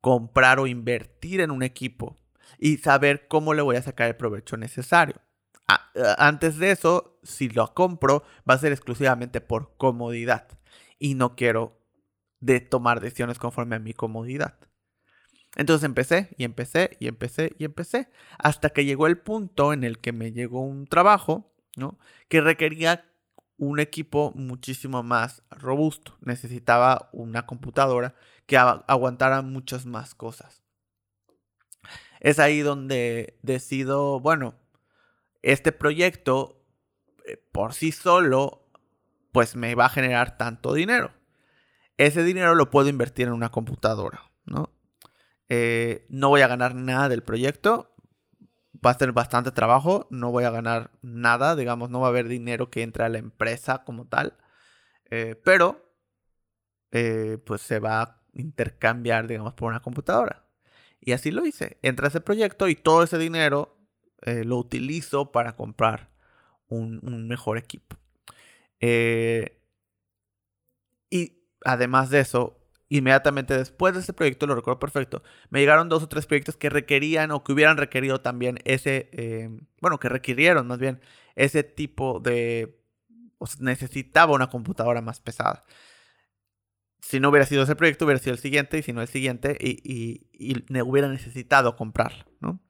comprar 0.00 0.58
o 0.58 0.66
invertir 0.66 1.40
en 1.40 1.50
un 1.50 1.62
equipo 1.62 2.18
y 2.58 2.78
saber 2.78 3.28
cómo 3.28 3.54
le 3.54 3.62
voy 3.62 3.76
a 3.76 3.82
sacar 3.82 4.08
el 4.08 4.16
provecho 4.16 4.56
necesario. 4.56 5.16
Antes 6.18 6.58
de 6.58 6.70
eso, 6.70 7.18
si 7.22 7.48
lo 7.48 7.74
compro, 7.74 8.22
va 8.48 8.54
a 8.54 8.58
ser 8.58 8.72
exclusivamente 8.72 9.40
por 9.40 9.76
comodidad 9.76 10.46
y 10.98 11.14
no 11.14 11.34
quiero 11.36 11.80
tomar 12.70 13.00
decisiones 13.00 13.38
conforme 13.38 13.76
a 13.76 13.80
mi 13.80 13.92
comodidad. 13.92 14.54
Entonces 15.56 15.84
empecé 15.84 16.34
y 16.36 16.44
empecé 16.44 16.96
y 17.00 17.08
empecé 17.08 17.54
y 17.58 17.64
empecé 17.64 18.10
hasta 18.38 18.70
que 18.70 18.84
llegó 18.84 19.06
el 19.06 19.18
punto 19.18 19.72
en 19.72 19.84
el 19.84 19.98
que 19.98 20.12
me 20.12 20.32
llegó 20.32 20.60
un 20.60 20.86
trabajo, 20.86 21.50
¿no? 21.76 21.98
Que 22.28 22.42
requería 22.42 23.10
un 23.56 23.80
equipo 23.80 24.32
muchísimo 24.34 25.02
más 25.02 25.42
robusto. 25.50 26.16
Necesitaba 26.20 27.08
una 27.12 27.46
computadora 27.46 28.14
que 28.44 28.58
aguantara 28.58 29.40
muchas 29.40 29.86
más 29.86 30.14
cosas. 30.14 30.62
Es 32.20 32.38
ahí 32.38 32.60
donde 32.60 33.38
decido, 33.42 34.20
bueno, 34.20 34.54
este 35.46 35.70
proyecto 35.70 36.60
eh, 37.24 37.40
por 37.52 37.72
sí 37.72 37.92
solo, 37.92 38.68
pues 39.30 39.54
me 39.54 39.76
va 39.76 39.86
a 39.86 39.90
generar 39.90 40.36
tanto 40.36 40.74
dinero. 40.74 41.12
Ese 41.96 42.24
dinero 42.24 42.56
lo 42.56 42.68
puedo 42.68 42.88
invertir 42.88 43.28
en 43.28 43.32
una 43.32 43.50
computadora, 43.50 44.32
¿no? 44.44 44.72
Eh, 45.48 46.04
no 46.08 46.30
voy 46.30 46.40
a 46.40 46.48
ganar 46.48 46.74
nada 46.74 47.08
del 47.08 47.22
proyecto, 47.22 47.94
va 48.84 48.90
a 48.90 48.98
ser 48.98 49.12
bastante 49.12 49.52
trabajo, 49.52 50.08
no 50.10 50.32
voy 50.32 50.42
a 50.42 50.50
ganar 50.50 50.90
nada, 51.00 51.54
digamos, 51.54 51.90
no 51.90 52.00
va 52.00 52.08
a 52.08 52.10
haber 52.10 52.26
dinero 52.26 52.68
que 52.68 52.82
entre 52.82 53.04
a 53.04 53.08
la 53.08 53.18
empresa 53.18 53.84
como 53.84 54.08
tal, 54.08 54.36
eh, 55.10 55.40
pero 55.44 55.84
pues 57.44 57.60
se 57.60 57.78
va 57.78 58.00
a 58.00 58.22
intercambiar, 58.32 59.28
digamos, 59.28 59.52
por 59.52 59.68
una 59.68 59.80
computadora. 59.80 60.46
Y 60.98 61.12
así 61.12 61.30
lo 61.30 61.44
hice. 61.44 61.78
Entra 61.82 62.08
ese 62.08 62.22
proyecto 62.22 62.68
y 62.68 62.74
todo 62.74 63.02
ese 63.02 63.18
dinero 63.18 63.75
eh, 64.26 64.44
lo 64.44 64.56
utilizo 64.58 65.32
para 65.32 65.56
comprar 65.56 66.10
un, 66.68 67.00
mejor 67.28 67.58
equipo. 67.58 67.96
y 71.10 71.32
además 71.64 72.10
de 72.10 72.20
eso, 72.20 72.58
inmediatamente 72.88 73.56
después 73.56 73.94
de 73.94 74.00
ese 74.00 74.12
proyecto, 74.12 74.46
lo 74.46 74.54
recuerdo 74.54 74.78
perfecto, 74.78 75.22
me 75.50 75.60
llegaron 75.60 75.88
dos 75.88 76.02
o 76.02 76.08
tres 76.08 76.26
proyectos 76.26 76.56
que 76.56 76.70
requerían 76.70 77.30
o 77.30 77.42
que 77.42 77.52
hubieran 77.52 77.76
requerido 77.76 78.20
también 78.20 78.58
ese, 78.64 79.08
eh, 79.12 79.50
bueno, 79.80 79.98
que 79.98 80.08
requirieron 80.08 80.66
más 80.66 80.78
bien 80.78 81.00
ese 81.34 81.62
tipo 81.64 82.20
de, 82.20 82.78
o 83.38 83.46
necesitaba 83.60 84.34
una 84.34 84.48
computadora 84.48 85.00
más 85.00 85.20
pesada. 85.20 85.64
Si 87.00 87.20
no 87.20 87.28
hubiera 87.30 87.46
sido 87.46 87.62
ese 87.62 87.76
proyecto, 87.76 88.04
hubiera 88.04 88.20
sido 88.20 88.32
el 88.34 88.40
siguiente, 88.40 88.78
y 88.78 88.82
si 88.82 88.92
no 88.92 89.00
el 89.00 89.08
siguiente, 89.08 89.56
y, 89.60 90.64
me 90.68 90.82
hubiera 90.82 91.08
necesitado 91.08 91.76
comprarlo, 91.76 92.24
¿no? 92.40 92.60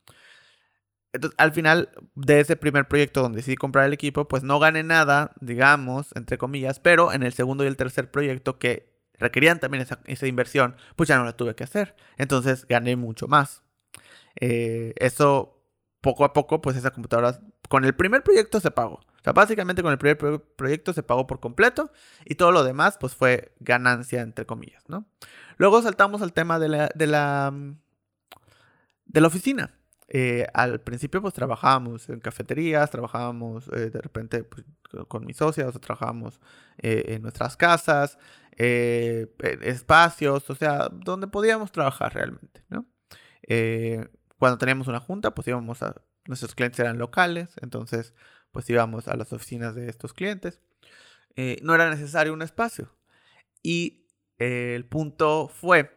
Entonces, 1.16 1.36
al 1.38 1.52
final 1.52 1.88
de 2.14 2.40
ese 2.40 2.56
primer 2.56 2.86
proyecto 2.88 3.22
donde 3.22 3.38
decidí 3.38 3.56
comprar 3.56 3.86
el 3.86 3.94
equipo, 3.94 4.28
pues 4.28 4.42
no 4.42 4.58
gané 4.58 4.82
nada, 4.82 5.32
digamos, 5.40 6.14
entre 6.14 6.36
comillas, 6.36 6.78
pero 6.78 7.12
en 7.12 7.22
el 7.22 7.32
segundo 7.32 7.64
y 7.64 7.68
el 7.68 7.76
tercer 7.76 8.10
proyecto 8.10 8.58
que 8.58 8.94
requerían 9.18 9.58
también 9.58 9.86
esa, 10.06 10.26
inversión, 10.26 10.76
pues 10.94 11.08
ya 11.08 11.16
no 11.16 11.24
la 11.24 11.32
tuve 11.32 11.54
que 11.54 11.64
hacer. 11.64 11.96
Entonces 12.18 12.66
gané 12.68 12.96
mucho 12.96 13.28
más. 13.28 13.62
Eh, 14.38 14.92
eso, 14.96 15.58
poco 16.02 16.26
a 16.26 16.34
poco, 16.34 16.60
pues 16.60 16.76
esa 16.76 16.90
computadora, 16.90 17.40
con 17.70 17.86
el 17.86 17.94
primer 17.94 18.22
proyecto 18.22 18.60
se 18.60 18.70
pagó. 18.70 18.96
O 18.96 19.24
sea, 19.24 19.32
básicamente 19.32 19.82
con 19.82 19.92
el 19.92 19.98
primer 19.98 20.18
proyecto 20.18 20.92
se 20.92 21.02
pagó 21.02 21.26
por 21.26 21.40
completo 21.40 21.90
y 22.26 22.34
todo 22.34 22.52
lo 22.52 22.62
demás, 22.62 22.98
pues 23.00 23.14
fue 23.14 23.54
ganancia, 23.60 24.20
entre 24.20 24.44
comillas, 24.44 24.84
¿no? 24.88 25.06
Luego 25.56 25.80
saltamos 25.80 26.20
al 26.20 26.34
tema 26.34 26.58
de 26.58 26.68
la, 26.68 26.90
de 26.94 27.06
la, 27.06 27.54
de 29.06 29.20
la 29.22 29.26
oficina. 29.26 29.72
Eh, 30.08 30.46
al 30.54 30.80
principio 30.80 31.20
pues 31.20 31.34
trabajábamos 31.34 32.08
en 32.08 32.20
cafeterías, 32.20 32.90
trabajábamos 32.90 33.68
eh, 33.68 33.90
de 33.90 34.00
repente 34.00 34.44
pues, 34.44 34.64
con 35.08 35.26
mis 35.26 35.36
socios, 35.36 35.74
o 35.74 35.80
trabajábamos 35.80 36.40
en 36.78 37.22
nuestras 37.22 37.56
casas, 37.56 38.18
eh, 38.58 39.26
espacios, 39.62 40.48
o 40.48 40.54
sea, 40.54 40.88
donde 40.90 41.26
podíamos 41.26 41.72
trabajar 41.72 42.14
realmente, 42.14 42.64
¿no? 42.70 42.86
Eh, 43.42 44.08
cuando 44.38 44.56
teníamos 44.58 44.88
una 44.88 45.00
junta, 45.00 45.34
pues 45.34 45.46
íbamos 45.48 45.82
a, 45.82 46.00
nuestros 46.26 46.54
clientes 46.54 46.80
eran 46.80 46.98
locales, 46.98 47.50
entonces 47.60 48.14
pues 48.52 48.68
íbamos 48.70 49.08
a 49.08 49.16
las 49.16 49.32
oficinas 49.34 49.74
de 49.74 49.88
estos 49.88 50.14
clientes. 50.14 50.60
Eh, 51.36 51.58
no 51.62 51.74
era 51.74 51.90
necesario 51.90 52.32
un 52.32 52.40
espacio. 52.40 52.90
Y 53.62 54.06
el 54.38 54.86
punto 54.86 55.48
fue, 55.48 55.90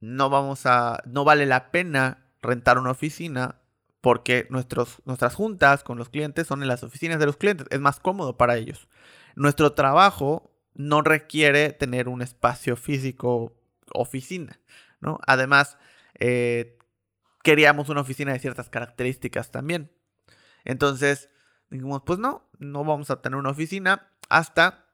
no 0.00 0.30
vamos 0.30 0.66
a, 0.66 1.00
no 1.06 1.24
vale 1.24 1.46
la 1.46 1.70
pena 1.70 2.29
rentar 2.42 2.78
una 2.78 2.90
oficina 2.90 3.60
porque 4.00 4.46
nuestros, 4.50 5.02
nuestras 5.04 5.34
juntas 5.34 5.84
con 5.84 5.98
los 5.98 6.08
clientes 6.08 6.46
son 6.46 6.62
en 6.62 6.68
las 6.68 6.82
oficinas 6.82 7.18
de 7.18 7.26
los 7.26 7.36
clientes. 7.36 7.66
Es 7.70 7.80
más 7.80 8.00
cómodo 8.00 8.36
para 8.36 8.56
ellos. 8.56 8.88
Nuestro 9.36 9.72
trabajo 9.72 10.50
no 10.74 11.02
requiere 11.02 11.72
tener 11.72 12.08
un 12.08 12.22
espacio 12.22 12.76
físico 12.76 13.56
oficina, 13.92 14.60
¿no? 15.00 15.18
Además, 15.26 15.76
eh, 16.18 16.78
queríamos 17.42 17.88
una 17.88 18.00
oficina 18.00 18.32
de 18.32 18.38
ciertas 18.38 18.70
características 18.70 19.50
también. 19.50 19.90
Entonces, 20.64 21.30
dijimos, 21.70 22.02
pues 22.04 22.18
no, 22.18 22.48
no 22.58 22.84
vamos 22.84 23.10
a 23.10 23.20
tener 23.20 23.38
una 23.38 23.50
oficina 23.50 24.10
hasta 24.28 24.86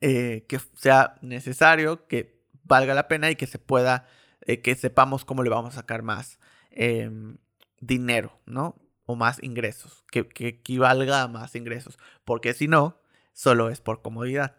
eh, 0.00 0.46
que 0.48 0.60
sea 0.76 1.16
necesario, 1.20 2.06
que 2.06 2.42
valga 2.64 2.94
la 2.94 3.08
pena 3.08 3.30
y 3.30 3.36
que 3.36 3.46
se 3.46 3.58
pueda, 3.58 4.06
eh, 4.42 4.60
que 4.60 4.74
sepamos 4.74 5.24
cómo 5.24 5.42
le 5.42 5.50
vamos 5.50 5.74
a 5.74 5.80
sacar 5.80 6.02
más 6.02 6.38
em, 6.70 7.38
dinero, 7.80 8.40
¿no? 8.46 8.76
O 9.06 9.16
más 9.16 9.42
ingresos, 9.42 10.04
que, 10.10 10.28
que 10.28 10.48
equivalga 10.48 11.22
a 11.22 11.28
más 11.28 11.54
ingresos, 11.54 11.98
porque 12.24 12.54
si 12.54 12.68
no, 12.68 13.00
solo 13.32 13.70
es 13.70 13.80
por 13.80 14.02
comodidad. 14.02 14.56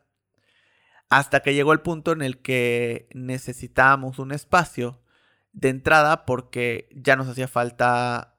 Hasta 1.09 1.41
que 1.41 1.53
llegó 1.53 1.73
el 1.73 1.81
punto 1.81 2.11
en 2.13 2.21
el 2.21 2.41
que 2.41 3.09
necesitábamos 3.13 4.19
un 4.19 4.31
espacio 4.31 5.01
de 5.53 5.69
entrada 5.69 6.25
porque 6.25 6.89
ya 6.93 7.15
nos 7.15 7.27
hacía 7.27 7.47
falta 7.47 8.37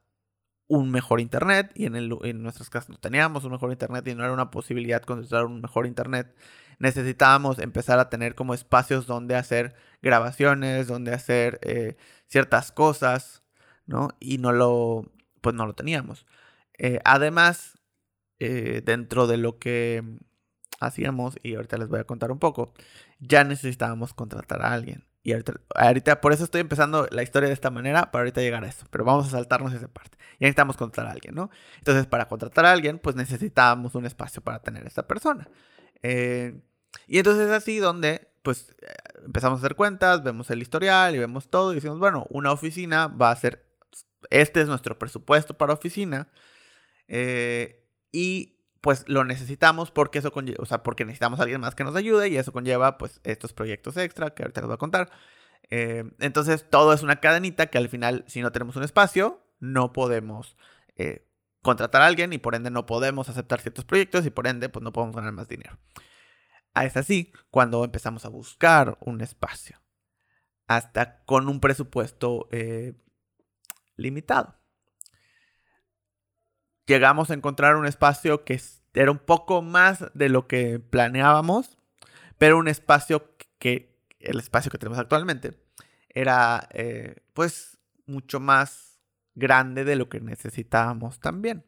un 0.73 0.89
mejor 0.89 1.19
internet 1.19 1.71
y 1.75 1.85
en, 1.85 1.95
el, 1.95 2.17
en 2.23 2.41
nuestras 2.41 2.69
casas 2.69 2.89
no 2.89 2.97
teníamos 2.97 3.43
un 3.43 3.51
mejor 3.51 3.71
internet 3.71 4.07
y 4.07 4.15
no 4.15 4.23
era 4.23 4.33
una 4.33 4.49
posibilidad 4.49 5.03
contratar 5.03 5.45
un 5.45 5.61
mejor 5.61 5.85
internet. 5.85 6.35
Necesitábamos 6.79 7.59
empezar 7.59 7.99
a 7.99 8.09
tener 8.09 8.33
como 8.33 8.55
espacios 8.55 9.05
donde 9.05 9.35
hacer 9.35 9.75
grabaciones, 10.01 10.87
donde 10.87 11.13
hacer 11.13 11.59
eh, 11.61 11.95
ciertas 12.27 12.71
cosas, 12.71 13.43
¿no? 13.85 14.09
Y 14.19 14.39
no 14.39 14.51
lo, 14.51 15.11
pues 15.41 15.55
no 15.55 15.67
lo 15.67 15.73
teníamos. 15.73 16.25
Eh, 16.79 16.99
además, 17.05 17.77
eh, 18.39 18.81
dentro 18.83 19.27
de 19.27 19.37
lo 19.37 19.59
que 19.59 20.03
hacíamos, 20.79 21.37
y 21.43 21.55
ahorita 21.55 21.77
les 21.77 21.87
voy 21.87 21.99
a 21.99 22.05
contar 22.05 22.31
un 22.31 22.39
poco, 22.39 22.73
ya 23.19 23.43
necesitábamos 23.43 24.13
contratar 24.15 24.63
a 24.63 24.73
alguien. 24.73 25.05
Y 25.25 25.31
ahorita, 25.31 26.19
por 26.19 26.33
eso 26.33 26.43
estoy 26.43 26.59
empezando 26.59 27.07
la 27.09 27.23
historia 27.23 27.47
de 27.47 27.53
esta 27.53 27.69
manera, 27.69 28.11
para 28.11 28.23
ahorita 28.23 28.41
llegar 28.41 28.65
a 28.65 28.67
eso. 28.67 28.85
Pero 28.89 29.05
vamos 29.05 29.27
a 29.27 29.29
saltarnos 29.29 29.73
esa 29.73 29.87
parte. 29.87 30.17
Ya 30.19 30.47
necesitamos 30.47 30.75
contratar 30.75 31.09
a 31.09 31.13
alguien, 31.13 31.33
¿no? 31.33 31.49
Entonces, 31.77 32.05
para 32.07 32.27
contratar 32.27 32.65
a 32.65 32.73
alguien, 32.73 32.99
pues 32.99 33.15
necesitábamos 33.15 33.95
un 33.95 34.05
espacio 34.05 34.41
para 34.41 34.59
tener 34.59 34.83
a 34.83 34.87
esta 34.87 35.07
persona. 35.07 35.47
Eh, 36.01 36.61
y 37.07 37.19
entonces 37.19 37.47
es 37.47 37.53
así 37.53 37.77
donde, 37.77 38.27
pues, 38.41 38.75
eh, 38.81 38.93
empezamos 39.25 39.59
a 39.59 39.65
hacer 39.65 39.75
cuentas, 39.75 40.23
vemos 40.23 40.49
el 40.49 40.61
historial 40.61 41.15
y 41.15 41.19
vemos 41.19 41.49
todo 41.49 41.71
y 41.71 41.75
decimos, 41.75 41.99
bueno, 41.99 42.25
una 42.29 42.51
oficina 42.51 43.07
va 43.07 43.31
a 43.31 43.35
ser, 43.37 43.65
este 44.29 44.59
es 44.59 44.67
nuestro 44.67 44.99
presupuesto 44.99 45.57
para 45.57 45.73
oficina. 45.73 46.27
Eh, 47.07 47.87
y 48.11 48.57
pues 48.83 49.05
lo 49.07 49.23
necesitamos 49.23 49.91
porque 49.91 50.19
eso 50.19 50.33
conlleva, 50.33 50.61
o 50.61 50.65
sea, 50.65 50.83
porque 50.83 51.05
necesitamos 51.05 51.39
a 51.39 51.43
alguien 51.43 51.61
más 51.61 51.73
que 51.73 51.85
nos 51.85 51.95
ayude 51.95 52.27
y 52.27 52.35
eso 52.35 52.51
conlleva 52.51 52.97
pues 52.97 53.21
estos 53.23 53.53
proyectos 53.53 53.95
extra 53.95 54.31
que 54.33 54.43
ahorita 54.43 54.59
les 54.59 54.67
voy 54.67 54.73
a 54.73 54.77
contar. 54.77 55.09
Eh, 55.69 56.03
entonces 56.19 56.69
todo 56.69 56.91
es 56.91 57.01
una 57.01 57.21
cadenita 57.21 57.67
que 57.67 57.77
al 57.77 57.87
final 57.87 58.25
si 58.27 58.41
no 58.41 58.51
tenemos 58.51 58.75
un 58.75 58.83
espacio 58.83 59.41
no 59.61 59.93
podemos 59.93 60.57
eh, 60.97 61.25
contratar 61.61 62.01
a 62.01 62.07
alguien 62.07 62.33
y 62.33 62.39
por 62.39 62.55
ende 62.55 62.71
no 62.71 62.85
podemos 62.85 63.29
aceptar 63.29 63.61
ciertos 63.61 63.85
proyectos 63.85 64.25
y 64.25 64.31
por 64.31 64.47
ende 64.47 64.67
pues 64.67 64.83
no 64.83 64.91
podemos 64.91 65.15
ganar 65.15 65.31
más 65.31 65.47
dinero. 65.47 65.79
Ah, 66.73 66.83
es 66.83 66.97
así 66.97 67.31
cuando 67.51 67.85
empezamos 67.85 68.25
a 68.25 68.29
buscar 68.29 68.97
un 68.99 69.21
espacio 69.21 69.79
hasta 70.67 71.23
con 71.23 71.47
un 71.47 71.61
presupuesto 71.61 72.49
eh, 72.51 72.95
limitado 73.95 74.57
llegamos 76.85 77.29
a 77.29 77.33
encontrar 77.33 77.75
un 77.75 77.85
espacio 77.85 78.43
que 78.43 78.59
era 78.93 79.11
un 79.11 79.19
poco 79.19 79.61
más 79.61 80.05
de 80.13 80.29
lo 80.29 80.47
que 80.47 80.79
planeábamos, 80.79 81.77
pero 82.37 82.57
un 82.57 82.67
espacio 82.67 83.35
que, 83.59 83.97
el 84.19 84.39
espacio 84.39 84.71
que 84.71 84.77
tenemos 84.77 84.99
actualmente, 84.99 85.59
era 86.09 86.67
eh, 86.71 87.15
pues 87.33 87.79
mucho 88.05 88.39
más 88.39 88.99
grande 89.35 89.83
de 89.83 89.95
lo 89.95 90.09
que 90.09 90.19
necesitábamos 90.19 91.19
también. 91.19 91.65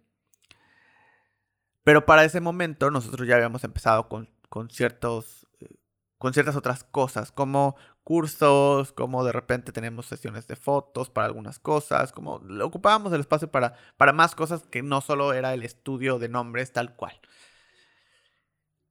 Pero 1.84 2.06
para 2.06 2.24
ese 2.24 2.42
momento 2.42 2.92
nosotros 2.92 3.28
ya 3.28 3.36
habíamos 3.36 3.64
empezado 3.64 4.08
con, 4.08 4.30
con 4.50 4.70
ciertos, 4.70 5.48
eh, 5.60 5.76
con 6.18 6.34
ciertas 6.34 6.56
otras 6.56 6.84
cosas, 6.84 7.32
como 7.32 7.76
cursos, 8.06 8.94
como 8.94 9.26
de 9.26 9.32
repente 9.34 9.72
tenemos 9.74 10.06
sesiones 10.06 10.48
de 10.48 10.56
fotos 10.56 11.10
para 11.10 11.28
algunas 11.28 11.58
cosas, 11.60 12.14
como 12.14 12.40
ocupábamos 12.64 13.12
el 13.12 13.20
espacio 13.20 13.50
para, 13.52 13.74
para 13.98 14.14
más 14.14 14.36
cosas 14.36 14.62
que 14.70 14.84
no 14.84 15.02
solo 15.02 15.34
era 15.34 15.54
el 15.56 15.64
estudio 15.64 16.20
de 16.20 16.30
nombres 16.30 16.72
tal 16.72 16.96
cual. 16.96 17.20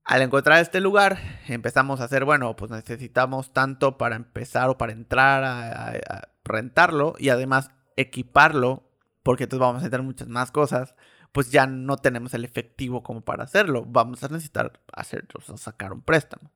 Al 0.04 0.21
encontrar 0.21 0.61
este 0.61 0.80
lugar, 0.80 1.18
empezamos 1.49 2.00
a 2.00 2.04
hacer, 2.04 2.25
bueno, 2.25 2.56
pues 2.56 2.73
necesitamos 2.73 3.52
tanto 3.52 3.97
para 3.97 4.16
empezar 4.16 4.68
o 4.68 4.76
para 4.76 4.92
entrar 4.92 5.44
a, 5.44 6.28
rentarlo 6.44 7.14
y 7.18 7.30
además 7.30 7.71
equiparlo, 7.97 8.83
porque 9.23 9.44
entonces 9.44 9.66
vamos 9.66 9.83
a 9.83 9.88
tener 9.88 10.02
muchas 10.02 10.28
más 10.28 10.50
cosas, 10.50 10.97
pues 11.33 11.52
ya 11.52 11.66
no 11.66 11.97
tenemos 11.97 12.35
el 12.35 12.44
efectivo 12.44 13.02
como 13.04 13.23
para 13.23 13.44
hacerlo. 13.44 13.85
Vamos 13.87 14.25
a 14.25 14.28
necesitar 14.28 14.80
hacer, 14.92 15.26
sacar 15.56 15.92
un 15.92 16.02
préstamo. 16.02 16.50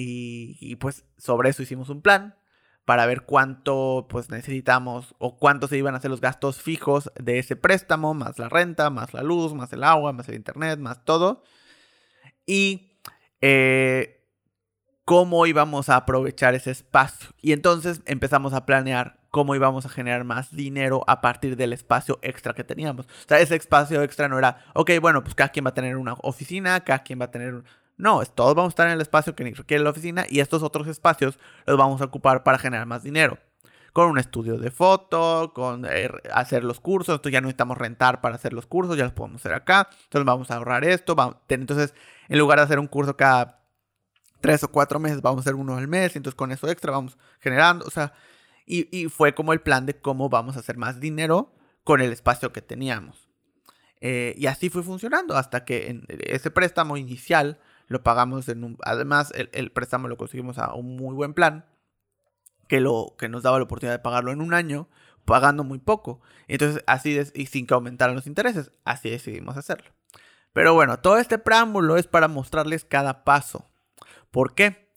Y, 0.00 0.76
pues 0.76 1.04
sobre 1.16 1.50
eso 1.50 1.62
hicimos 1.62 1.88
un 1.88 2.02
plan 2.02 2.36
para 2.84 3.04
ver 3.04 3.22
cuánto 3.22 4.06
pues 4.08 4.30
necesitamos 4.30 5.14
o 5.18 5.36
cuánto 5.38 5.68
se 5.68 5.76
iban 5.76 5.94
a 5.94 5.98
hacer 5.98 6.10
los 6.10 6.22
gastos 6.22 6.62
fijos 6.62 7.12
de 7.20 7.38
ese 7.38 7.54
préstamo, 7.54 8.14
más 8.14 8.38
la 8.38 8.48
renta, 8.48 8.88
más 8.88 9.12
la 9.12 9.22
luz, 9.22 9.52
más 9.52 9.72
el 9.72 9.84
agua, 9.84 10.12
más 10.12 10.28
el 10.28 10.36
internet, 10.36 10.78
más 10.78 11.04
todo. 11.04 11.42
Y 12.46 12.98
eh, 13.42 14.18
cómo 15.04 15.46
íbamos 15.46 15.88
a 15.88 15.96
aprovechar 15.96 16.54
ese 16.54 16.70
espacio. 16.70 17.30
Y 17.40 17.52
entonces 17.52 18.02
empezamos 18.04 18.52
a 18.52 18.66
planear 18.66 19.18
cómo 19.30 19.54
íbamos 19.54 19.86
a 19.86 19.88
generar 19.88 20.24
más 20.24 20.54
dinero 20.54 21.02
a 21.06 21.20
partir 21.20 21.56
del 21.56 21.72
espacio 21.72 22.18
extra 22.22 22.54
que 22.54 22.64
teníamos. 22.64 23.06
O 23.06 23.28
sea, 23.28 23.38
ese 23.40 23.56
espacio 23.56 24.02
extra 24.02 24.28
no 24.28 24.38
era, 24.38 24.64
ok, 24.74 24.90
bueno, 25.00 25.22
pues 25.22 25.34
cada 25.34 25.50
quien 25.50 25.64
va 25.64 25.70
a 25.70 25.74
tener 25.74 25.96
una 25.96 26.14
oficina, 26.22 26.80
cada 26.84 27.00
quien 27.00 27.20
va 27.20 27.26
a 27.26 27.30
tener... 27.30 27.64
No, 27.98 28.24
todos 28.24 28.54
vamos 28.54 28.70
a 28.70 28.74
estar 28.74 28.86
en 28.86 28.94
el 28.94 29.00
espacio 29.00 29.34
que 29.34 29.44
requiere 29.44 29.82
la 29.82 29.90
oficina 29.90 30.24
y 30.28 30.38
estos 30.38 30.62
otros 30.62 30.86
espacios 30.86 31.38
los 31.66 31.76
vamos 31.76 32.00
a 32.00 32.04
ocupar 32.04 32.44
para 32.44 32.58
generar 32.58 32.86
más 32.86 33.02
dinero. 33.02 33.38
Con 33.92 34.08
un 34.08 34.18
estudio 34.18 34.56
de 34.56 34.70
foto, 34.70 35.52
con 35.52 35.84
eh, 35.84 36.08
hacer 36.32 36.62
los 36.62 36.78
cursos, 36.78 37.16
entonces 37.16 37.32
ya 37.32 37.40
no 37.40 37.46
necesitamos 37.46 37.76
rentar 37.76 38.20
para 38.20 38.36
hacer 38.36 38.52
los 38.52 38.66
cursos, 38.66 38.96
ya 38.96 39.04
los 39.04 39.12
podemos 39.12 39.40
hacer 39.40 39.52
acá, 39.52 39.88
entonces 40.04 40.24
vamos 40.24 40.50
a 40.50 40.56
ahorrar 40.56 40.84
esto, 40.84 41.16
entonces 41.48 41.92
en 42.28 42.38
lugar 42.38 42.58
de 42.58 42.66
hacer 42.66 42.78
un 42.78 42.86
curso 42.86 43.16
cada 43.16 43.64
tres 44.40 44.62
o 44.62 44.68
cuatro 44.68 45.00
meses, 45.00 45.20
vamos 45.20 45.38
a 45.38 45.40
hacer 45.40 45.56
uno 45.56 45.76
al 45.76 45.88
mes, 45.88 46.14
entonces 46.14 46.36
con 46.36 46.52
eso 46.52 46.68
extra 46.68 46.92
vamos 46.92 47.18
generando, 47.40 47.84
o 47.86 47.90
sea, 47.90 48.12
y, 48.64 49.08
fue 49.08 49.34
como 49.34 49.52
el 49.52 49.60
plan 49.60 49.86
de 49.86 49.94
cómo 49.98 50.28
vamos 50.28 50.56
a 50.56 50.60
hacer 50.60 50.76
más 50.76 51.00
dinero 51.00 51.54
con 51.84 52.00
el 52.02 52.12
espacio 52.12 52.52
que 52.52 52.60
teníamos. 52.60 53.28
Eh, 54.00 54.34
y 54.36 54.46
así 54.46 54.68
fue 54.68 54.82
funcionando 54.82 55.36
hasta 55.36 55.64
que 55.64 55.88
en 55.88 56.04
ese 56.08 56.50
préstamo 56.50 56.98
inicial 56.98 57.58
lo 57.88 58.02
pagamos 58.02 58.48
en 58.48 58.64
un... 58.64 58.78
Además, 58.84 59.32
el, 59.34 59.72
préstamo 59.72 60.08
lo 60.08 60.16
conseguimos 60.16 60.58
a 60.58 60.74
un 60.74 60.96
muy 60.96 61.14
buen 61.14 61.34
plan 61.34 61.66
que, 62.68 62.80
lo, 62.80 63.16
que 63.18 63.28
nos 63.28 63.42
daba 63.42 63.58
la 63.58 63.64
oportunidad 63.64 63.94
de 63.94 64.02
pagarlo 64.02 64.30
en 64.30 64.40
un 64.40 64.54
año 64.54 64.88
pagando 65.24 65.64
muy 65.64 65.78
poco. 65.78 66.20
Entonces, 66.46 66.84
así 66.86 67.18
y 67.34 67.46
sin 67.46 67.66
que 67.66 67.74
aumentaran 67.74 68.14
los 68.14 68.26
intereses, 68.26 68.72
así 68.84 69.10
decidimos 69.10 69.56
hacerlo. 69.56 69.90
Pero 70.52 70.74
bueno, 70.74 70.98
todo 71.00 71.18
este 71.18 71.38
preámbulo 71.38 71.96
es 71.96 72.06
para 72.06 72.28
mostrarles 72.28 72.84
cada 72.84 73.24
paso. 73.24 73.66
¿Por 74.30 74.54
qué? 74.54 74.90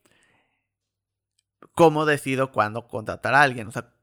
¿Cómo 1.74 2.05
decido 2.05 2.51
cuándo 2.51 2.88
contratar 2.88 3.33
a 3.33 3.41
alguien? 3.41 3.67
O 3.67 3.71
sea, 3.71 3.93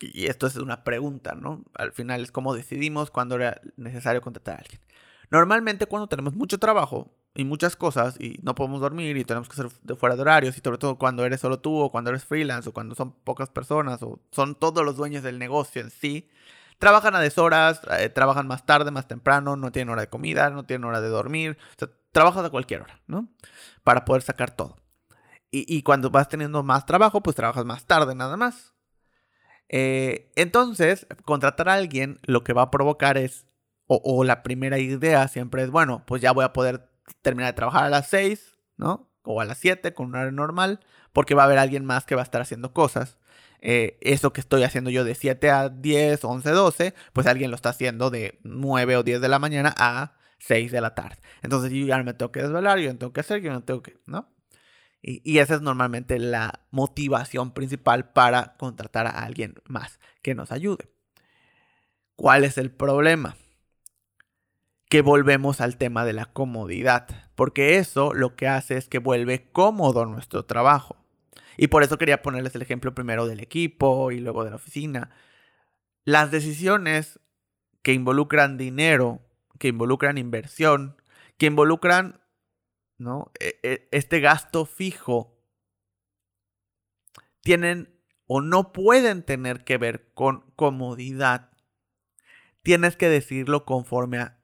y 0.00 0.26
esto 0.26 0.46
es 0.46 0.56
una 0.56 0.84
pregunta, 0.84 1.34
¿no? 1.34 1.64
Al 1.74 1.92
final 1.92 2.22
es 2.22 2.32
cómo 2.32 2.54
decidimos 2.54 3.10
cuándo 3.10 3.36
era 3.36 3.60
necesario 3.76 4.20
contratar 4.20 4.56
a 4.56 4.58
alguien. 4.58 4.80
Normalmente 5.30 5.86
cuando 5.86 6.08
tenemos 6.08 6.34
mucho 6.34 6.58
trabajo 6.58 7.14
y 7.34 7.44
muchas 7.44 7.76
cosas 7.76 8.20
y 8.20 8.38
no 8.42 8.54
podemos 8.54 8.80
dormir 8.80 9.16
y 9.16 9.24
tenemos 9.24 9.48
que 9.48 9.56
ser 9.56 9.68
de 9.82 9.96
fuera 9.96 10.14
de 10.14 10.22
horarios 10.22 10.56
y 10.56 10.60
sobre 10.60 10.78
todo 10.78 10.98
cuando 10.98 11.24
eres 11.24 11.40
solo 11.40 11.58
tú 11.58 11.76
o 11.78 11.90
cuando 11.90 12.10
eres 12.10 12.24
freelance 12.24 12.68
o 12.68 12.72
cuando 12.72 12.94
son 12.94 13.12
pocas 13.12 13.50
personas 13.50 14.02
o 14.02 14.20
son 14.30 14.54
todos 14.54 14.84
los 14.84 14.96
dueños 14.96 15.22
del 15.24 15.38
negocio 15.38 15.82
en 15.82 15.90
sí, 15.90 16.28
trabajan 16.78 17.14
a 17.14 17.20
deshoras, 17.20 17.80
eh, 17.98 18.08
trabajan 18.08 18.46
más 18.46 18.66
tarde, 18.66 18.90
más 18.90 19.08
temprano, 19.08 19.56
no 19.56 19.72
tienen 19.72 19.90
hora 19.90 20.02
de 20.02 20.08
comida, 20.08 20.50
no 20.50 20.64
tienen 20.64 20.84
hora 20.84 21.00
de 21.00 21.08
dormir, 21.08 21.58
o 21.72 21.78
sea, 21.78 21.88
trabajas 22.12 22.44
a 22.44 22.50
cualquier 22.50 22.82
hora, 22.82 23.00
¿no? 23.06 23.28
Para 23.82 24.04
poder 24.04 24.22
sacar 24.22 24.50
todo. 24.52 24.76
Y, 25.56 25.82
cuando 25.84 26.10
vas 26.10 26.28
teniendo 26.28 26.64
más 26.64 26.84
trabajo, 26.84 27.22
pues 27.22 27.36
trabajas 27.36 27.64
más 27.64 27.86
tarde 27.86 28.16
nada 28.16 28.36
más. 28.36 28.74
Eh, 29.68 30.32
entonces, 30.34 31.06
contratar 31.24 31.68
a 31.68 31.74
alguien 31.74 32.18
lo 32.24 32.42
que 32.42 32.52
va 32.52 32.62
a 32.62 32.70
provocar 32.72 33.18
es, 33.18 33.46
o, 33.86 34.24
la 34.24 34.42
primera 34.42 34.80
idea 34.80 35.28
siempre 35.28 35.62
es, 35.62 35.70
bueno, 35.70 36.02
pues 36.06 36.20
ya 36.20 36.32
voy 36.32 36.44
a 36.44 36.52
poder 36.52 36.90
terminar 37.22 37.52
de 37.52 37.56
trabajar 37.56 37.84
a 37.84 37.88
las 37.90 38.08
6, 38.08 38.58
¿no? 38.76 39.10
O 39.22 39.40
a 39.40 39.44
las 39.44 39.58
7 39.58 39.94
con 39.94 40.06
un 40.06 40.14
horario 40.14 40.32
normal, 40.32 40.80
porque 41.12 41.34
va 41.34 41.42
a 41.42 41.46
haber 41.46 41.58
alguien 41.58 41.84
más 41.84 42.04
que 42.04 42.14
va 42.14 42.22
a 42.22 42.24
estar 42.24 42.40
haciendo 42.40 42.72
cosas. 42.72 43.18
Eh, 43.60 43.98
eso 44.02 44.32
que 44.32 44.40
estoy 44.42 44.62
haciendo 44.62 44.90
yo 44.90 45.04
de 45.04 45.14
7 45.14 45.50
a 45.50 45.68
10, 45.70 46.24
11, 46.24 46.50
12, 46.50 46.94
pues 47.12 47.26
alguien 47.26 47.50
lo 47.50 47.56
está 47.56 47.70
haciendo 47.70 48.10
de 48.10 48.38
9 48.42 48.96
o 48.96 49.02
10 49.02 49.20
de 49.22 49.28
la 49.28 49.38
mañana 49.38 49.74
a 49.78 50.16
6 50.38 50.70
de 50.70 50.80
la 50.80 50.94
tarde. 50.94 51.16
Entonces 51.42 51.72
yo 51.72 51.86
ya 51.86 52.02
me 52.02 52.12
tengo 52.14 52.30
que 52.30 52.42
desvelar, 52.42 52.78
yo 52.78 52.92
no 52.92 52.98
tengo 52.98 53.12
que 53.12 53.20
hacer, 53.20 53.40
yo 53.40 53.52
no 53.52 53.62
tengo 53.62 53.82
que, 53.82 53.96
¿no? 54.06 54.34
Y, 55.06 55.38
esa 55.38 55.56
es 55.56 55.60
normalmente 55.60 56.18
la 56.18 56.60
motivación 56.70 57.52
principal 57.52 58.10
para 58.12 58.56
contratar 58.56 59.06
a 59.06 59.10
alguien 59.10 59.54
más 59.66 60.00
que 60.22 60.34
nos 60.34 60.50
ayude. 60.50 60.88
¿Cuál 62.16 62.44
es 62.44 62.56
el 62.56 62.70
problema? 62.70 63.36
Que 64.94 65.02
volvemos 65.02 65.60
al 65.60 65.76
tema 65.76 66.04
de 66.04 66.12
la 66.12 66.26
comodidad, 66.26 67.08
porque 67.34 67.78
eso 67.78 68.14
lo 68.14 68.36
que 68.36 68.46
hace 68.46 68.76
es 68.76 68.86
que 68.88 69.00
vuelve 69.00 69.50
cómodo 69.50 70.06
nuestro 70.06 70.44
trabajo. 70.44 70.94
Y 71.56 71.66
por 71.66 71.82
eso 71.82 71.98
quería 71.98 72.22
ponerles 72.22 72.54
el 72.54 72.62
ejemplo 72.62 72.94
primero 72.94 73.26
del 73.26 73.40
equipo 73.40 74.12
y 74.12 74.20
luego 74.20 74.44
de 74.44 74.50
la 74.50 74.54
oficina. 74.54 75.10
Las 76.04 76.30
decisiones 76.30 77.18
que 77.82 77.92
involucran 77.92 78.56
dinero, 78.56 79.20
que 79.58 79.66
involucran 79.66 80.16
inversión, 80.16 80.94
que 81.38 81.46
involucran 81.46 82.20
¿no? 82.96 83.32
E, 83.40 83.58
e, 83.64 83.88
este 83.90 84.20
gasto 84.20 84.64
fijo 84.64 85.36
tienen 87.40 88.00
o 88.28 88.40
no 88.40 88.72
pueden 88.72 89.24
tener 89.24 89.64
que 89.64 89.76
ver 89.76 90.12
con 90.14 90.52
comodidad. 90.54 91.50
Tienes 92.62 92.96
que 92.96 93.08
decirlo 93.08 93.64
conforme 93.64 94.18
a 94.18 94.43